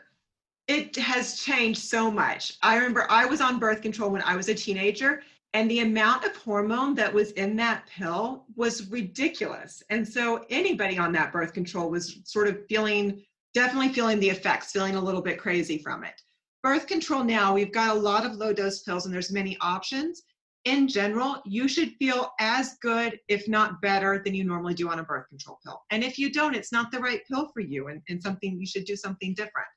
[0.67, 2.57] it has changed so much.
[2.61, 5.21] I remember I was on birth control when I was a teenager,
[5.55, 9.81] and the amount of hormone that was in that pill was ridiculous.
[9.89, 14.73] And so anybody on that birth control was sort of feeling, definitely feeling the effects,
[14.73, 16.21] feeling a little bit crazy from it.
[16.61, 20.23] Birth control now, we've got a lot of low dose pills, and there's many options.
[20.65, 24.99] In general, you should feel as good, if not better, than you normally do on
[24.99, 25.83] a birth control pill.
[25.89, 28.67] And if you don't, it's not the right pill for you, and, and something you
[28.67, 29.69] should do something different.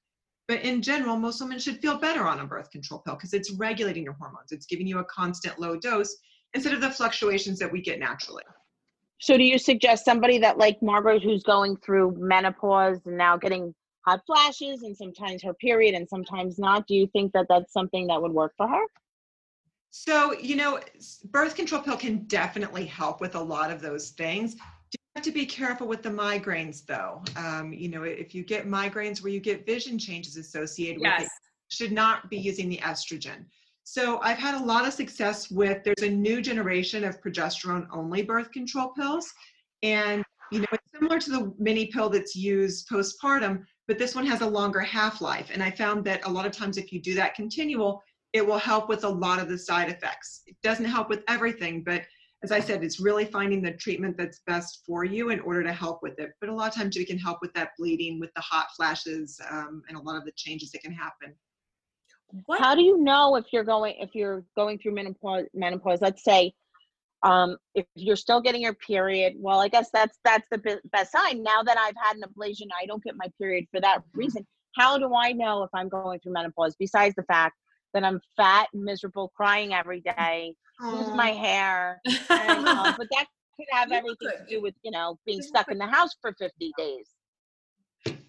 [0.49, 3.53] But in general, most women should feel better on a birth control pill because it's
[3.53, 4.51] regulating your hormones.
[4.51, 6.17] It's giving you a constant low dose
[6.55, 8.43] instead of the fluctuations that we get naturally.
[9.21, 13.75] So do you suggest somebody that like Margaret who's going through menopause and now getting
[14.07, 18.07] hot flashes and sometimes her period and sometimes not, do you think that that's something
[18.07, 18.83] that would work for her?
[19.91, 20.81] So, you know,
[21.25, 24.57] birth control pill can definitely help with a lot of those things.
[25.25, 27.23] To be careful with the migraines, though.
[27.37, 31.29] Um, you know, if you get migraines where you get vision changes associated with it,
[31.69, 33.45] should not be using the estrogen.
[33.85, 38.23] So I've had a lot of success with, there's a new generation of progesterone only
[38.23, 39.31] birth control pills.
[39.83, 44.25] And, you know, it's similar to the mini pill that's used postpartum, but this one
[44.25, 45.51] has a longer half life.
[45.53, 48.03] And I found that a lot of times if you do that continual,
[48.33, 50.43] it will help with a lot of the side effects.
[50.47, 52.03] It doesn't help with everything, but
[52.45, 55.73] as I said, it's really finding the treatment that's best for you in order to
[55.73, 56.31] help with it.
[56.41, 59.41] But a lot of times you can help with that bleeding, with the hot flashes,
[59.51, 61.35] um, and a lot of the changes that can happen.
[62.47, 62.61] What?
[62.61, 66.53] How do you know if you're going if you're going through menopause menopause, let's say
[67.25, 71.13] um if you're still getting your period, well I guess that's that's the be- best
[71.13, 71.43] sign.
[71.43, 74.47] Now that I've had an ablation, I don't get my period for that reason.
[74.77, 77.57] How do I know if I'm going through menopause besides the fact
[77.95, 83.67] that I'm fat, miserable, crying every day, lose my hair, and, uh, but that could
[83.71, 87.11] have everything to do with you know being stuck in the house for 50 days.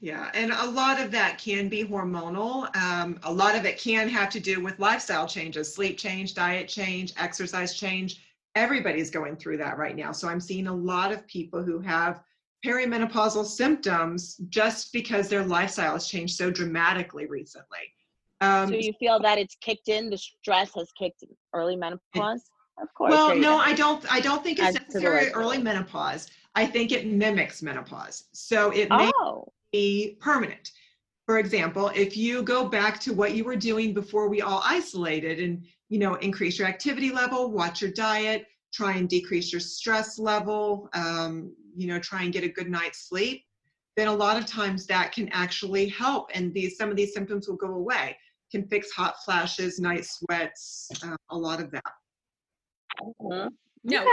[0.01, 2.75] Yeah, and a lot of that can be hormonal.
[2.75, 6.67] Um, a lot of it can have to do with lifestyle changes, sleep change, diet
[6.67, 8.23] change, exercise change.
[8.55, 10.11] Everybody's going through that right now.
[10.11, 12.21] So I'm seeing a lot of people who have
[12.65, 17.93] perimenopausal symptoms just because their lifestyle has changed so dramatically recently.
[18.41, 22.43] Um, so you feel that it's kicked in, the stress has kicked in early menopause?
[22.81, 23.11] Of course.
[23.11, 24.03] Well, no, I don't.
[24.11, 26.29] I don't think it's necessarily early menopause.
[26.55, 28.25] I think it mimics menopause.
[28.33, 29.51] So it may oh.
[29.71, 30.71] be permanent.
[31.25, 35.39] For example, if you go back to what you were doing before we all isolated,
[35.39, 40.17] and you know, increase your activity level, watch your diet, try and decrease your stress
[40.17, 43.43] level, um, you know, try and get a good night's sleep,
[43.97, 47.47] then a lot of times that can actually help, and these some of these symptoms
[47.47, 48.17] will go away.
[48.51, 51.83] Can fix hot flashes, night sweats, uh, a lot of that.
[53.01, 53.49] Mm-hmm.
[53.83, 54.01] No.
[54.01, 54.09] Okay.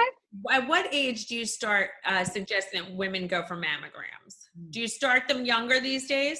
[0.53, 4.49] At what age do you start uh, suggesting that women go for mammograms?
[4.71, 6.39] Do you start them younger these days?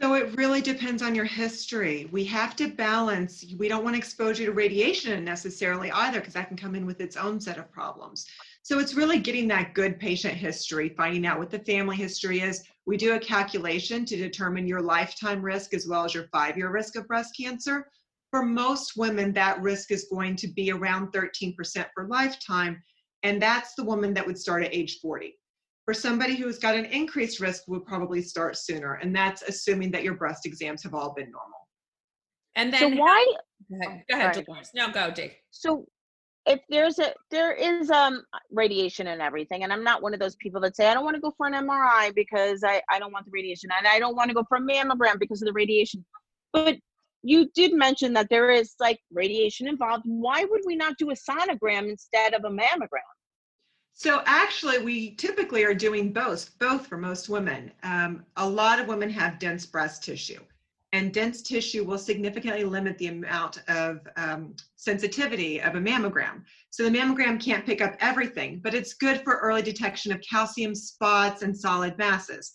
[0.00, 2.08] So it really depends on your history.
[2.12, 3.44] We have to balance.
[3.56, 6.84] We don't want to expose you to radiation necessarily either, because that can come in
[6.84, 8.26] with its own set of problems.
[8.66, 12.64] So it's really getting that good patient history, finding out what the family history is.
[12.84, 16.72] We do a calculation to determine your lifetime risk as well as your five year
[16.72, 17.88] risk of breast cancer.
[18.32, 21.54] For most women, that risk is going to be around 13%
[21.94, 22.82] for lifetime,
[23.22, 25.38] and that's the woman that would start at age 40.
[25.84, 29.92] For somebody who's got an increased risk, we would probably start sooner, and that's assuming
[29.92, 31.68] that your breast exams have all been normal.
[32.56, 33.24] And then, so why?
[33.30, 33.36] Oh,
[33.70, 34.70] go ahead, go ahead Dolores.
[34.74, 35.36] No, go, Dick.
[35.52, 35.86] So,
[36.46, 40.36] if there's a there is um radiation and everything and i'm not one of those
[40.36, 43.12] people that say i don't want to go for an mri because i i don't
[43.12, 45.52] want the radiation and i don't want to go for a mammogram because of the
[45.52, 46.04] radiation
[46.52, 46.76] but
[47.26, 50.04] you did mention that there is like radiation involved.
[50.06, 53.00] Why would we not do a sonogram instead of a mammogram?
[53.94, 57.72] So actually, we typically are doing both, both for most women.
[57.82, 60.40] Um, a lot of women have dense breast tissue,
[60.96, 66.42] and dense tissue will significantly limit the amount of um, sensitivity of a mammogram.
[66.70, 70.74] So the mammogram can't pick up everything, but it's good for early detection of calcium
[70.74, 72.54] spots and solid masses.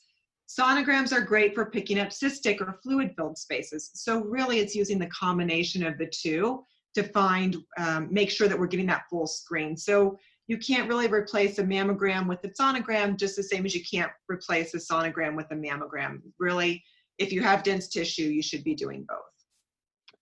[0.50, 3.92] Sonograms are great for picking up cystic or fluid filled spaces.
[3.94, 6.64] So really it's using the combination of the two
[6.96, 9.78] to find, um, make sure that we're getting that full screen.
[9.78, 13.84] So you can't really replace a mammogram with a sonogram just the same as you
[13.90, 16.22] can't replace a sonogram with a mammogram.
[16.40, 16.84] Really,
[17.22, 19.20] if you have dense tissue, you should be doing both.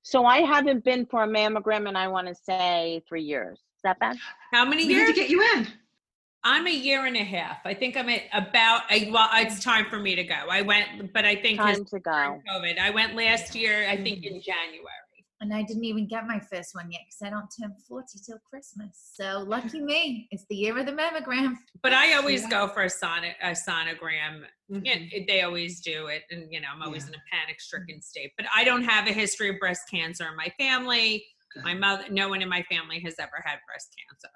[0.02, 3.58] So I haven't been for a mammogram and I want to say three years.
[3.58, 4.18] Is that bad?
[4.52, 5.10] How many we years?
[5.10, 5.68] to get you in.
[6.44, 7.58] I'm a year and a half.
[7.66, 8.84] I think I'm at about.
[8.90, 10.36] A, well, it's time for me to go.
[10.50, 12.42] I went, but I think time to go.
[12.50, 12.80] COVID.
[12.80, 13.88] I went last year.
[13.90, 14.52] I think in mm-hmm.
[14.52, 15.09] January.
[15.42, 18.40] And I didn't even get my first one yet because I don't turn 40 till
[18.50, 19.12] Christmas.
[19.14, 20.28] So lucky me.
[20.32, 21.56] It's the year of the mammogram.
[21.82, 22.50] But I always yeah.
[22.50, 24.44] go for a, son- a sonogram.
[24.72, 24.86] Mm-hmm.
[24.86, 26.24] And they always do it.
[26.30, 27.10] And, you know, I'm always yeah.
[27.10, 28.02] in a panic stricken mm-hmm.
[28.02, 28.32] state.
[28.38, 31.26] But I don't have a history of breast cancer in my family.
[31.64, 34.30] My mother, no one in my family has ever had breast cancer.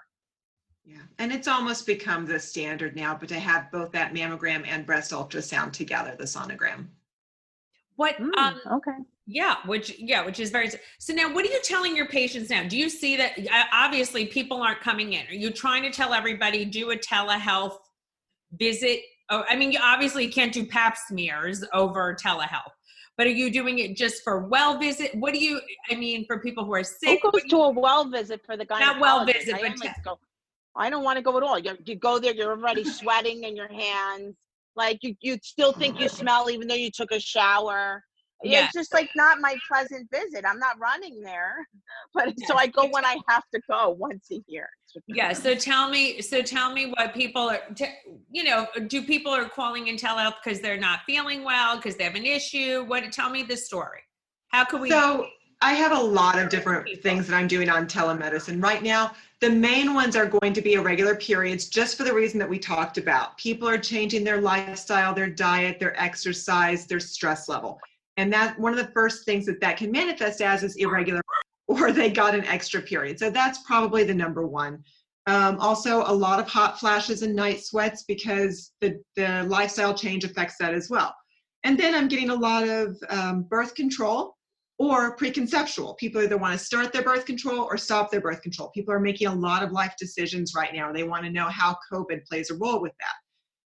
[0.85, 4.85] Yeah, and it's almost become the standard now, but to have both that mammogram and
[4.85, 6.87] breast ultrasound together, the sonogram.
[7.95, 8.17] What?
[8.17, 8.97] Mm, um, okay.
[9.25, 10.69] Yeah, which yeah, which is very.
[10.99, 12.67] So now, what are you telling your patients now?
[12.67, 13.33] Do you see that?
[13.71, 15.25] Obviously, people aren't coming in.
[15.27, 17.77] Are you trying to tell everybody do a telehealth
[18.53, 18.99] visit?
[19.29, 22.73] Oh, I mean, you obviously can't do Pap smears over telehealth
[23.17, 25.13] but are you doing it just for well visit?
[25.15, 25.61] What do you?
[25.89, 27.19] I mean, for people who are sick.
[27.21, 28.79] Who goes to a well visit for the guy?
[28.79, 30.19] Not well visit, but to, go,
[30.75, 31.59] I don't want to go at all.
[31.59, 34.35] You, you go there, you're already sweating in your hands.
[34.75, 38.03] Like you, you still think you smell even though you took a shower.
[38.43, 38.65] Yeah.
[38.65, 40.43] It's just like not my pleasant visit.
[40.45, 41.65] I'm not running there,
[42.13, 42.47] but yeah.
[42.47, 44.67] so I go when I have to go once a year.
[45.07, 45.31] Yeah.
[45.33, 47.61] So tell me, so tell me what people are,
[48.31, 52.03] you know, do people are calling in telehealth because they're not feeling well, because they
[52.03, 52.83] have an issue?
[52.83, 53.09] What?
[53.11, 54.01] Tell me the story.
[54.49, 54.89] How can we?
[54.89, 55.27] So
[55.63, 59.13] I have a lot of different things that I'm doing on telemedicine right now.
[59.39, 62.59] The main ones are going to be irregular periods, just for the reason that we
[62.59, 63.37] talked about.
[63.37, 67.79] People are changing their lifestyle, their diet, their exercise, their stress level.
[68.17, 71.21] And that one of the first things that that can manifest as is irregular
[71.67, 73.17] or they got an extra period.
[73.17, 74.83] So that's probably the number one.
[75.27, 80.25] Um, also, a lot of hot flashes and night sweats because the, the lifestyle change
[80.25, 81.15] affects that as well.
[81.63, 84.35] And then I'm getting a lot of um, birth control
[84.79, 85.97] or preconceptual.
[85.97, 88.69] People either want to start their birth control or stop their birth control.
[88.69, 90.91] People are making a lot of life decisions right now.
[90.91, 93.15] They want to know how COVID plays a role with that.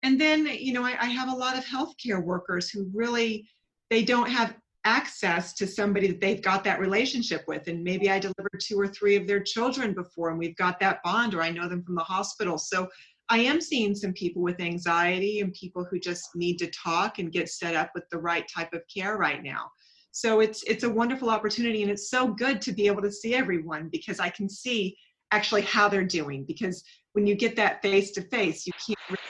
[0.04, 3.48] And then, you know, I, I have a lot of healthcare workers who really
[3.90, 4.54] they don't have
[4.84, 7.68] access to somebody that they've got that relationship with.
[7.68, 11.02] And maybe I delivered two or three of their children before and we've got that
[11.02, 12.58] bond, or I know them from the hospital.
[12.58, 12.88] So
[13.30, 17.32] I am seeing some people with anxiety and people who just need to talk and
[17.32, 19.70] get set up with the right type of care right now.
[20.14, 23.34] So it's it's a wonderful opportunity and it's so good to be able to see
[23.34, 24.96] everyone because I can see
[25.32, 29.20] actually how they're doing because when you get that face to face, you can't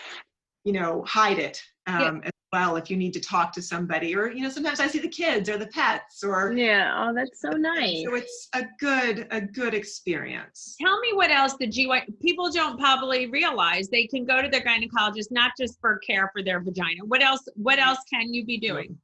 [0.64, 2.26] you know hide it um, yeah.
[2.26, 4.98] as well if you need to talk to somebody or you know sometimes I see
[4.98, 8.04] the kids or the pets or yeah oh that's so nice.
[8.04, 10.76] So it's a good a good experience.
[10.78, 14.60] Tell me what else the GY people don't probably realize they can go to their
[14.60, 17.06] gynecologist not just for care for their vagina.
[17.06, 18.98] What else what else can you be doing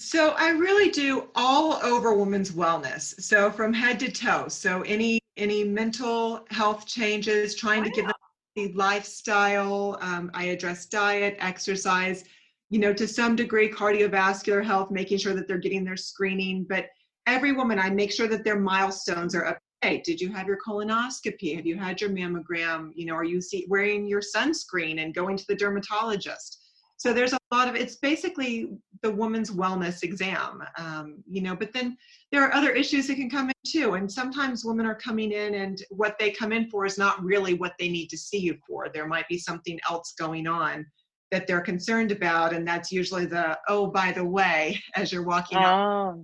[0.00, 3.20] so I really do all over women's wellness.
[3.20, 4.48] So from head to toe.
[4.48, 8.14] So any any mental health changes, trying to give them
[8.56, 9.98] the lifestyle.
[10.00, 12.24] Um, I address diet, exercise.
[12.70, 16.64] You know, to some degree, cardiovascular health, making sure that they're getting their screening.
[16.68, 16.86] But
[17.26, 20.58] every woman, I make sure that their milestones are up Hey, did you have your
[20.58, 21.56] colonoscopy?
[21.56, 22.90] Have you had your mammogram?
[22.94, 26.59] You know, are you see, wearing your sunscreen and going to the dermatologist?
[27.00, 28.68] So there's a lot of it's basically
[29.00, 31.96] the woman's wellness exam um, you know but then
[32.30, 35.54] there are other issues that can come in too and sometimes women are coming in
[35.54, 38.56] and what they come in for is not really what they need to see you
[38.66, 38.88] for.
[38.92, 40.86] There might be something else going on
[41.30, 45.58] that they're concerned about and that's usually the oh by the way as you're walking
[45.58, 46.22] oh.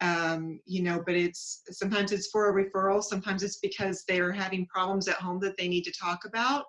[0.00, 4.66] um, you know but it's sometimes it's for a referral sometimes it's because they're having
[4.66, 6.66] problems at home that they need to talk about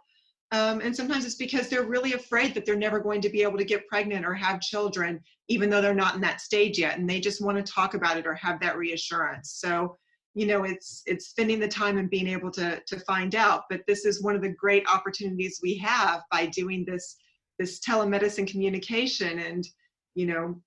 [0.51, 3.57] um, and sometimes it's because they're really afraid that they're never going to be able
[3.57, 6.97] to get pregnant or have children, even though they're not in that stage yet.
[6.97, 9.57] And they just want to talk about it or have that reassurance.
[9.59, 9.97] So,
[10.35, 13.63] you know, it's it's spending the time and being able to to find out.
[13.69, 17.17] But this is one of the great opportunities we have by doing this
[17.57, 19.65] this telemedicine communication and,
[20.13, 20.61] you know,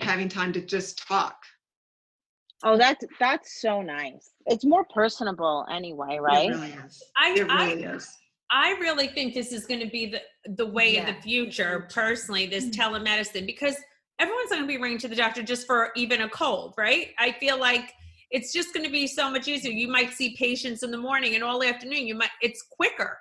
[0.00, 1.36] having time to just talk.
[2.64, 4.32] Oh, that's that's so nice.
[4.46, 6.50] It's more personable anyway, right?
[6.50, 7.02] It really is.
[7.16, 8.18] I, it really I, is.
[8.50, 10.22] I really think this is going to be the
[10.56, 11.08] the way yeah.
[11.08, 11.86] of the future.
[11.92, 12.80] Personally, this mm-hmm.
[12.80, 13.76] telemedicine because
[14.18, 17.08] everyone's going to be ringing to the doctor just for even a cold, right?
[17.18, 17.92] I feel like
[18.30, 19.72] it's just going to be so much easier.
[19.72, 22.06] You might see patients in the morning and all afternoon.
[22.06, 23.18] You might it's quicker.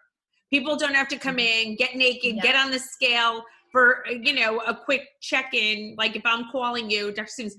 [0.50, 1.70] People don't have to come mm-hmm.
[1.70, 2.42] in, get naked, yeah.
[2.42, 5.96] get on the scale for you know a quick check in.
[5.98, 7.28] Like if I'm calling you, Dr.
[7.28, 7.56] Stevens,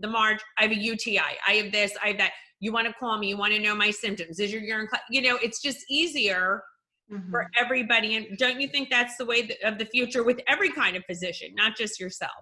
[0.00, 2.32] the Marge, I have a UTI, I have this, I have that.
[2.60, 3.28] You want to call me?
[3.28, 4.40] You want to know my symptoms?
[4.40, 4.88] Is your urine?
[5.10, 6.62] You know, it's just easier
[7.10, 7.30] mm-hmm.
[7.30, 8.16] for everybody.
[8.16, 11.54] And don't you think that's the way of the future with every kind of physician,
[11.54, 12.32] not just yourself?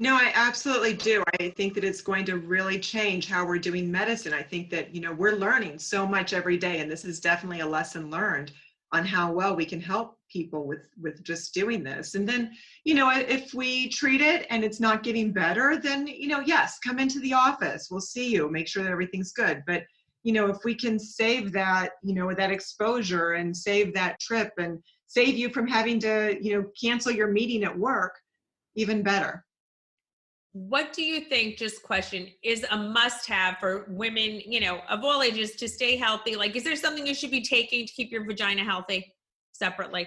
[0.00, 1.24] No, I absolutely do.
[1.40, 4.32] I think that it's going to really change how we're doing medicine.
[4.32, 7.60] I think that, you know, we're learning so much every day, and this is definitely
[7.60, 8.52] a lesson learned
[8.92, 12.50] on how well we can help people with with just doing this and then
[12.84, 16.78] you know if we treat it and it's not getting better then you know yes
[16.84, 19.82] come into the office we'll see you make sure that everything's good but
[20.28, 24.52] you know if we can save that you know that exposure and save that trip
[24.58, 28.12] and save you from having to you know cancel your meeting at work
[28.74, 29.42] even better
[30.52, 35.02] what do you think just question is a must have for women you know of
[35.02, 38.12] all ages to stay healthy like is there something you should be taking to keep
[38.12, 39.14] your vagina healthy
[39.52, 40.06] separately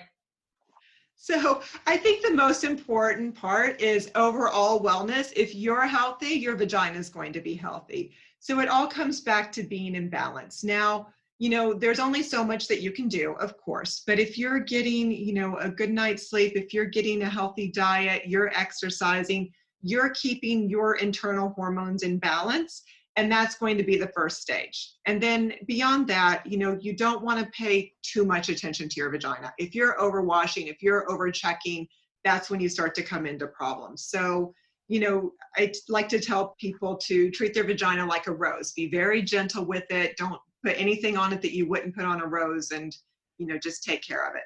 [1.23, 5.31] so I think the most important part is overall wellness.
[5.35, 8.15] If you're healthy, your vagina is going to be healthy.
[8.41, 10.63] So it all comes back to being in balance.
[10.63, 14.37] Now, you know, there's only so much that you can do, of course, but if
[14.37, 18.51] you're getting, you know, a good night's sleep, if you're getting a healthy diet, you're
[18.55, 19.51] exercising,
[19.81, 22.81] you're keeping your internal hormones in balance,
[23.15, 24.93] and that's going to be the first stage.
[25.05, 28.95] And then beyond that, you know, you don't want to pay too much attention to
[28.99, 29.53] your vagina.
[29.59, 31.87] If you're overwashing, if you're overchecking,
[32.23, 34.05] that's when you start to come into problems.
[34.05, 34.53] So,
[34.91, 38.73] you know, I like to tell people to treat their vagina like a rose.
[38.73, 40.17] Be very gentle with it.
[40.17, 42.93] Don't put anything on it that you wouldn't put on a rose and,
[43.37, 44.43] you know, just take care of it.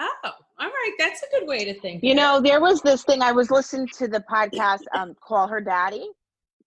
[0.00, 0.92] Oh, all right.
[0.96, 2.04] That's a good way to think.
[2.04, 5.60] You know, there was this thing I was listening to the podcast, um, Call Her
[5.60, 6.08] Daddy.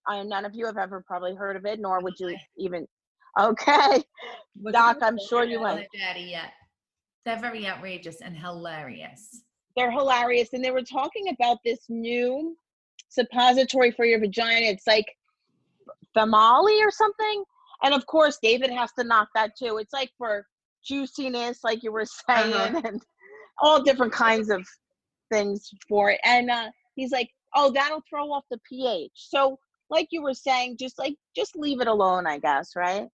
[0.06, 2.86] I, none of you have ever probably heard of it, nor would you even.
[3.40, 4.04] Okay,
[4.74, 5.88] Doc, I'm sure you went.
[5.98, 6.52] Daddy yet.
[7.24, 9.43] They're very outrageous and hilarious
[9.76, 12.56] they're hilarious and they were talking about this new
[13.10, 14.68] suppository for your vagina.
[14.68, 15.06] It's like
[16.16, 17.44] famali or something
[17.84, 19.78] and of course david has to knock that too.
[19.78, 20.46] It's like for
[20.86, 22.82] juiciness like you were saying uh-huh.
[22.86, 23.02] and
[23.60, 24.66] all different kinds of
[25.32, 29.12] things for it and uh, he's like oh that'll throw off the ph.
[29.16, 29.58] So
[29.90, 33.08] like you were saying just like just leave it alone i guess right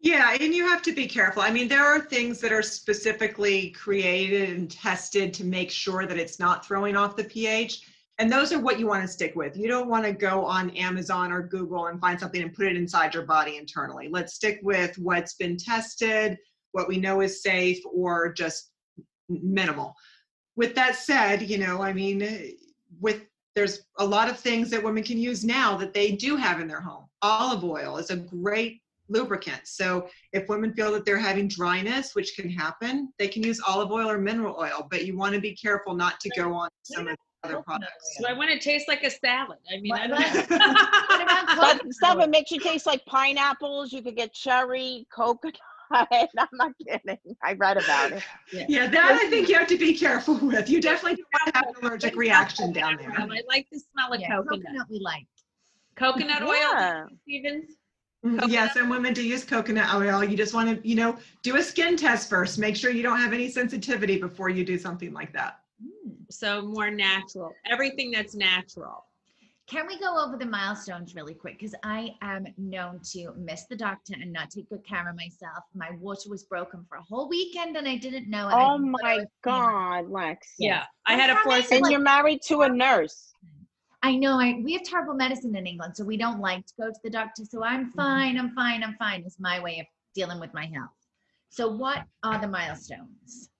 [0.00, 1.42] yeah, and you have to be careful.
[1.42, 6.18] I mean, there are things that are specifically created and tested to make sure that
[6.18, 7.82] it's not throwing off the pH.
[8.20, 9.56] And those are what you want to stick with.
[9.56, 12.76] You don't want to go on Amazon or Google and find something and put it
[12.76, 14.08] inside your body internally.
[14.10, 16.36] Let's stick with what's been tested,
[16.72, 18.70] what we know is safe or just
[19.28, 19.94] minimal.
[20.56, 22.56] With that said, you know, I mean,
[23.00, 23.22] with
[23.54, 26.68] there's a lot of things that women can use now that they do have in
[26.68, 27.06] their home.
[27.22, 29.60] Olive oil is a great lubricant.
[29.64, 33.90] So if women feel that they're having dryness, which can happen, they can use olive
[33.90, 37.08] oil or mineral oil, but you want to be careful not to go on some
[37.08, 38.16] of the other products.
[38.20, 39.58] So I want to taste like a salad.
[39.72, 40.56] I mean, I What- don't what- know.
[41.56, 42.22] What But coconut stuff oil?
[42.24, 43.92] it makes you taste like pineapples.
[43.92, 45.56] You could get cherry, coconut.
[45.90, 47.16] I'm not kidding.
[47.42, 48.22] I read about it.
[48.68, 50.68] Yeah, that I think you have to be careful with.
[50.68, 53.10] You definitely don't want to have an allergic reaction down there.
[53.18, 54.60] I like the smell of Yeah, coconut.
[54.66, 55.26] coconut we like.
[55.96, 57.04] Coconut oil, Yeah.
[57.22, 57.70] Stevens?
[58.24, 60.24] Mhm, Yes, and women do use coconut oil.
[60.24, 62.58] You just want to, you know, do a skin test first.
[62.58, 65.60] Make sure you don't have any sensitivity before you do something like that.
[66.28, 67.54] So more natural.
[67.64, 69.04] Everything that's natural.
[69.68, 71.58] Can we go over the milestones really quick?
[71.58, 75.64] Because I am known to miss the doctor and not take good care of myself.
[75.74, 78.54] My water was broken for a whole weekend and I didn't know it.
[78.54, 80.54] Oh I my God, Lex.
[80.58, 80.84] Yeah.
[81.06, 81.70] I had a What's force.
[81.70, 83.34] And Like- you're married to a nurse.
[84.02, 86.88] I know I we have terrible medicine in England, so we don't like to go
[86.88, 87.44] to the doctor.
[87.44, 87.96] So I'm mm-hmm.
[87.96, 90.90] fine, I'm fine, I'm fine is my way of dealing with my health.
[91.50, 93.50] So what are the milestones?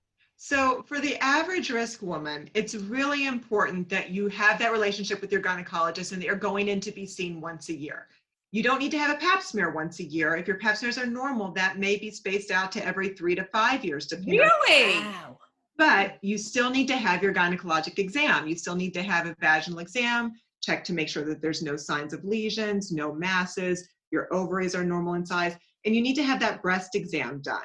[0.41, 5.33] So, for the average risk woman, it's really important that you have that relationship with
[5.33, 8.07] your gynecologist and that you're going in to be seen once a year.
[8.53, 10.37] You don't need to have a pap smear once a year.
[10.37, 13.45] If your pap smears are normal, that may be spaced out to every three to
[13.47, 15.01] five years, depending on Really?
[15.01, 15.39] Wow.
[15.79, 18.49] But you still need to have your gynecologic exam.
[18.49, 21.77] You still need to have a vaginal exam, check to make sure that there's no
[21.77, 26.23] signs of lesions, no masses, your ovaries are normal in size, and you need to
[26.23, 27.63] have that breast exam done.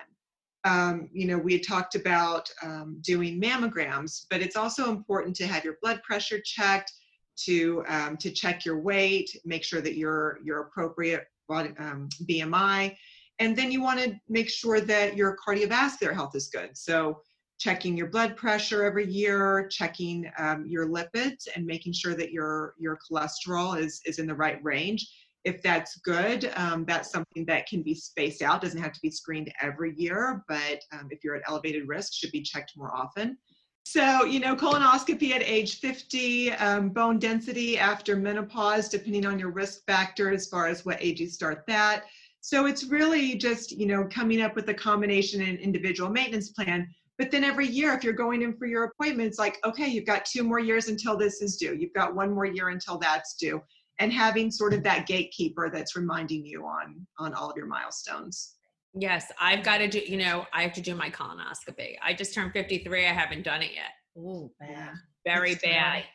[0.65, 5.47] Um, you know, we had talked about um, doing mammograms, but it's also important to
[5.47, 6.91] have your blood pressure checked,
[7.35, 12.95] to um, to check your weight, make sure that your your appropriate body, um, BMI,
[13.39, 16.77] and then you want to make sure that your cardiovascular health is good.
[16.77, 17.21] So
[17.59, 22.73] checking your blood pressure every year, checking um, your lipids, and making sure that your
[22.79, 25.07] your cholesterol is is in the right range.
[25.43, 28.61] If that's good, um, that's something that can be spaced out.
[28.61, 32.31] Doesn't have to be screened every year, but um, if you're at elevated risk, should
[32.31, 33.37] be checked more often.
[33.85, 39.51] So, you know, colonoscopy at age 50, um, bone density after menopause, depending on your
[39.51, 42.05] risk factor as far as what age you start that.
[42.39, 46.87] So it's really just, you know, coming up with a combination and individual maintenance plan.
[47.19, 50.25] But then every year, if you're going in for your appointments, like, okay, you've got
[50.25, 51.75] two more years until this is due.
[51.75, 53.61] You've got one more year until that's due.
[53.99, 58.55] And having sort of that gatekeeper that's reminding you on on all of your milestones.
[58.95, 61.95] Yes, I've got to do, you know, I have to do my colonoscopy.
[62.03, 63.05] I just turned 53.
[63.07, 63.91] I haven't done it yet.
[64.17, 64.93] Oh, bad.
[65.25, 65.71] Very It's bad.
[65.71, 66.05] traumatic.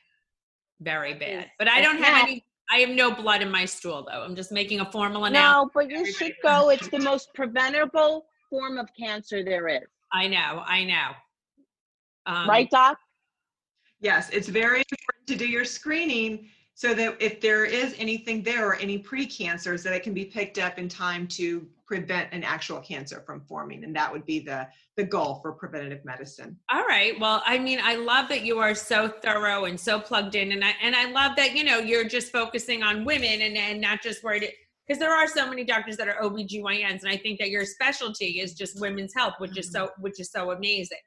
[0.80, 1.50] Very bad.
[1.58, 4.22] But I don't have any, I have no blood in my stool though.
[4.22, 5.66] I'm just making a formal announcement.
[5.66, 6.68] No, but you Everybody should go.
[6.70, 9.82] It's the most preventable form of cancer there is.
[10.12, 11.10] I know, I know.
[12.26, 12.98] Um, right, Doc?
[14.00, 18.68] Yes, it's very important to do your screening so that if there is anything there
[18.68, 22.78] or any precancers, that it can be picked up in time to prevent an actual
[22.78, 23.82] cancer from forming.
[23.82, 26.56] And that would be the, the goal for preventative medicine.
[26.70, 27.18] All right.
[27.18, 30.64] Well, I mean, I love that you are so thorough and so plugged in, and
[30.64, 34.02] I and I love that you know you're just focusing on women and and not
[34.02, 34.48] just worried
[34.88, 38.40] because there are so many doctors that are OBGYNs, and I think that your specialty
[38.40, 40.02] is just women's health, which is so mm-hmm.
[40.02, 40.98] which is so amazing.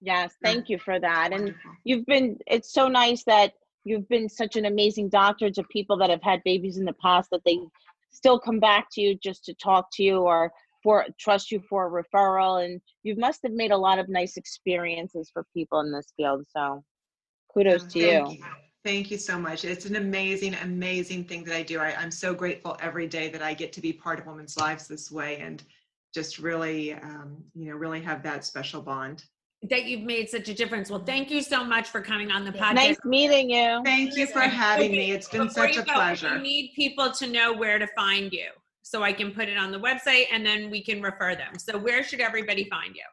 [0.00, 0.70] Yes, thank mm.
[0.70, 1.32] you for that.
[1.32, 3.52] And you've been, it's so nice that
[3.84, 7.30] you've been such an amazing doctor to people that have had babies in the past
[7.30, 7.58] that they
[8.10, 10.52] still come back to you just to talk to you or
[10.82, 12.62] for trust you for a referral.
[12.62, 16.44] And you must have made a lot of nice experiences for people in this field.
[16.54, 16.84] So
[17.52, 18.44] kudos oh, to Thank you.
[18.84, 19.64] Thank you so much.
[19.64, 21.80] It's an amazing, amazing thing that I do.
[21.80, 24.86] I, I'm so grateful every day that I get to be part of women's lives
[24.86, 25.62] this way and
[26.14, 29.24] just really, um, you know, really have that special bond.
[29.70, 30.90] That you've made such a difference.
[30.90, 32.74] Well, thank you so much for coming on the podcast.
[32.74, 33.80] Nice meeting you.
[33.86, 35.12] Thank you for having okay, me.
[35.12, 38.30] It's been Before such you a go, I need people to know where to find
[38.30, 38.50] you
[38.82, 41.58] so I can put it on the website and then we can refer them.
[41.58, 43.04] So where should everybody find you?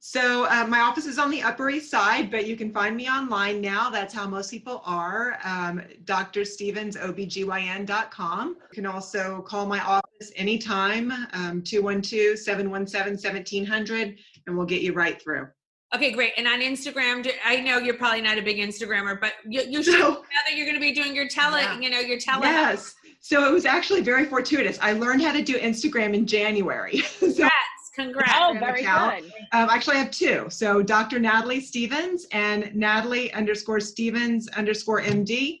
[0.00, 3.08] So uh, my office is on the Upper East Side, but you can find me
[3.08, 3.90] online now.
[3.90, 5.38] That's how most people are.
[5.44, 6.44] Um, Dr.
[6.44, 8.48] Stevens, OBGYN.com.
[8.48, 15.48] You can also call my office anytime, um, 212-717-1700, and we'll get you right through.
[15.94, 16.32] Okay, great.
[16.36, 19.94] And on Instagram, I know you're probably not a big Instagrammer, but you, you should
[19.94, 21.80] So- now that you're going to be doing your tele, Yeah.
[21.80, 22.42] you know, your tele.
[22.42, 22.94] Yes.
[23.20, 24.78] So it was actually very fortuitous.
[24.80, 26.98] I learned how to do Instagram in January.
[27.00, 27.52] so Congrats.
[27.98, 28.32] Congrats.
[28.36, 29.22] Oh, very account.
[29.22, 29.32] good.
[29.52, 30.46] Um, actually, I have two.
[30.50, 31.18] So Dr.
[31.18, 35.60] Natalie Stevens and Natalie underscore Stevens underscore MD.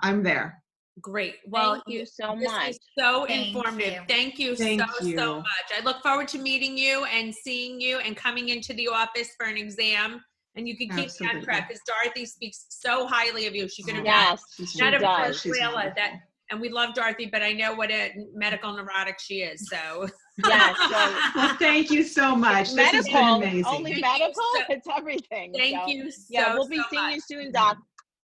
[0.00, 0.62] I'm there.
[1.00, 1.36] Great.
[1.46, 2.66] Well, Thank you so this much.
[2.68, 3.92] was so Thank informative.
[3.94, 4.00] you.
[4.08, 5.46] Thank you Thank so so much.
[5.76, 9.46] I look forward to meeting you and seeing you and coming into the office for
[9.46, 10.22] an exam.
[10.56, 11.42] And you can keep me on Absolutely.
[11.44, 13.68] track because Dorothy speaks so highly of you.
[13.68, 15.16] She could have Yes, she not a wonderful.
[15.26, 15.40] does.
[15.40, 16.20] She's Venezuela, that
[16.50, 19.68] and we love Dorothy, but I know what a medical neurotic she is.
[19.68, 20.06] So
[20.44, 20.76] yes.
[20.78, 22.72] So Well, thank you so much.
[22.74, 23.64] This has been medical, amazing.
[23.66, 24.34] only Thank medical.
[24.34, 25.52] so- It's everything.
[25.52, 27.14] thank So, you so, Yeah, we'll be so seeing much.
[27.14, 27.78] you soon, Doc.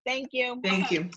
[0.05, 0.59] Thank you.
[0.63, 1.09] Thank you.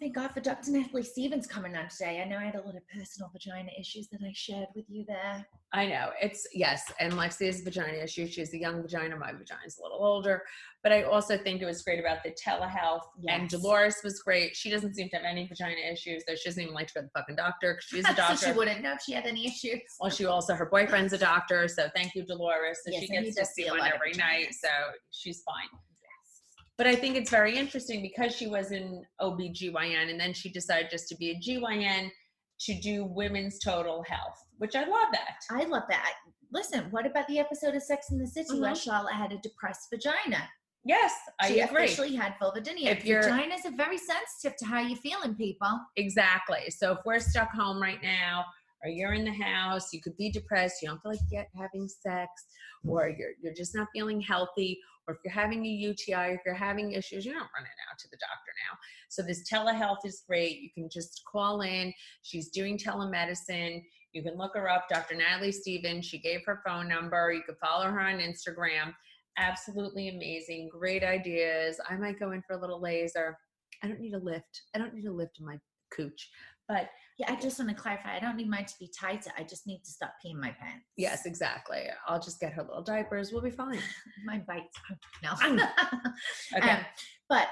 [0.00, 0.72] Thank God for Dr.
[0.72, 2.20] Natalie Stevens coming on today.
[2.20, 5.04] I know I had a lot of personal vagina issues that I shared with you
[5.06, 5.46] there.
[5.72, 8.26] I know it's yes, and Lexia's vagina issue.
[8.26, 9.16] She has a young vagina.
[9.16, 10.42] My vagina's a little older,
[10.82, 13.02] but I also think it was great about the telehealth.
[13.28, 14.54] And Dolores was great.
[14.54, 16.22] She doesn't seem to have any vagina issues.
[16.26, 18.14] Though she doesn't even like to go to the fucking doctor because she's a so
[18.14, 18.46] doctor.
[18.46, 19.80] she wouldn't know if she had any issues.
[20.00, 22.80] well, she also her boyfriend's a doctor, so thank you, Dolores.
[22.84, 24.68] So Yes, she gets to see one every night, so
[25.12, 25.68] she's fine.
[26.76, 30.90] But I think it's very interesting because she was in OBGYN and then she decided
[30.90, 32.10] just to be a GYN
[32.60, 35.36] to do women's total health, which I love that.
[35.50, 36.14] I love that.
[36.52, 38.82] Listen, what about the episode of Sex in the City where Mhm.
[38.84, 40.48] Charlotte had a depressed vagina?
[40.84, 41.84] Yes, I she agree.
[41.84, 42.86] officially had vulvodynia.
[42.88, 45.80] If you're- Vaginas are very sensitive to how you're feeling, people.
[45.96, 46.70] Exactly.
[46.70, 48.44] So if we're stuck home right now,
[48.82, 52.30] or you're in the house, you could be depressed, you don't feel like having sex,
[52.86, 56.54] or you're you're just not feeling healthy, or if you're having a UTI, if you're
[56.54, 58.78] having issues, you're not running out to the doctor now.
[59.08, 60.60] So this telehealth is great.
[60.60, 61.92] You can just call in.
[62.22, 63.82] She's doing telemedicine.
[64.12, 65.16] You can look her up, Dr.
[65.16, 66.06] Natalie Stevens.
[66.06, 67.32] She gave her phone number.
[67.32, 68.94] You can follow her on Instagram.
[69.36, 70.70] Absolutely amazing.
[70.70, 71.80] Great ideas.
[71.88, 73.36] I might go in for a little laser.
[73.82, 74.62] I don't need a lift.
[74.74, 75.58] I don't need a lift in my
[75.94, 76.30] cooch.
[76.68, 78.16] But Yeah, I just want to clarify.
[78.16, 79.30] I don't need mine to be tighter.
[79.38, 80.86] I just need to stop peeing my pants.
[80.96, 81.84] yes, exactly.
[82.08, 83.32] I'll just get her little diapers.
[83.32, 83.78] We'll be fine.
[84.24, 84.76] My bites.
[85.22, 85.34] No.
[86.56, 86.70] Okay.
[86.70, 86.78] Um,
[87.28, 87.48] but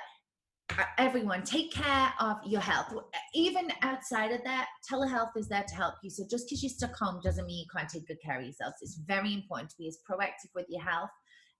[0.79, 2.93] uh, everyone, take care of your health.
[3.35, 6.11] Even outside of that, telehealth is there to help you.
[6.11, 8.77] So just because you're stuck home doesn't mean you can't take good care of yourselves.
[8.81, 11.11] It's very important to be as proactive with your health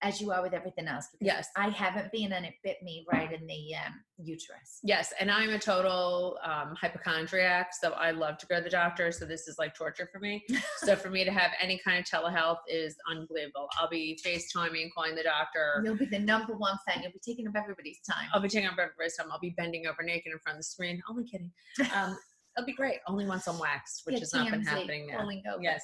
[0.03, 1.09] as you are with everything else.
[1.13, 1.49] Because Yes.
[1.57, 4.81] I haven't been, and it bit me right in the um, uterus.
[4.83, 9.13] Yes, and I'm a total um, hypochondriac, so I love to go to the doctor.
[9.13, 10.45] So this is like torture for me.
[10.79, 13.69] so for me to have any kind of telehealth is unbelievable.
[13.81, 15.83] I'll be FaceTiming, calling the doctor.
[15.85, 17.03] You'll be the number one fan.
[17.03, 18.29] You'll be taking up everybody's time.
[18.35, 19.29] I'll be taking up everybody's time.
[19.31, 21.01] I'll be bending over naked in front of the screen.
[21.09, 21.51] Only kidding.
[21.95, 22.17] Um,
[22.57, 22.99] it'll be great.
[23.09, 25.27] Only once I'm waxed, which Yeah, has not been happening now.
[25.61, 25.83] Yes.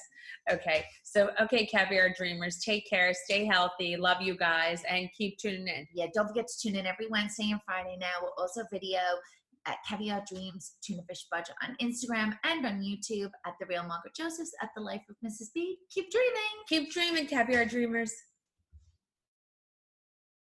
[0.51, 0.85] Okay.
[1.03, 5.87] So, okay, Caviar Dreamers, take care, stay healthy, love you guys, and keep tuning in.
[5.93, 8.13] yeah, don't forget to tune in every Wednesday and Friday now.
[8.21, 8.99] We'll also video
[9.65, 14.15] at Caviar Dreams Tuna Fish Budget on Instagram and on YouTube at The Real Margaret
[14.15, 15.47] Josephs at The Life of Mrs.
[15.53, 15.77] B.
[15.91, 16.33] Keep dreaming.
[16.67, 18.13] Keep dreaming, Caviar Dreamers.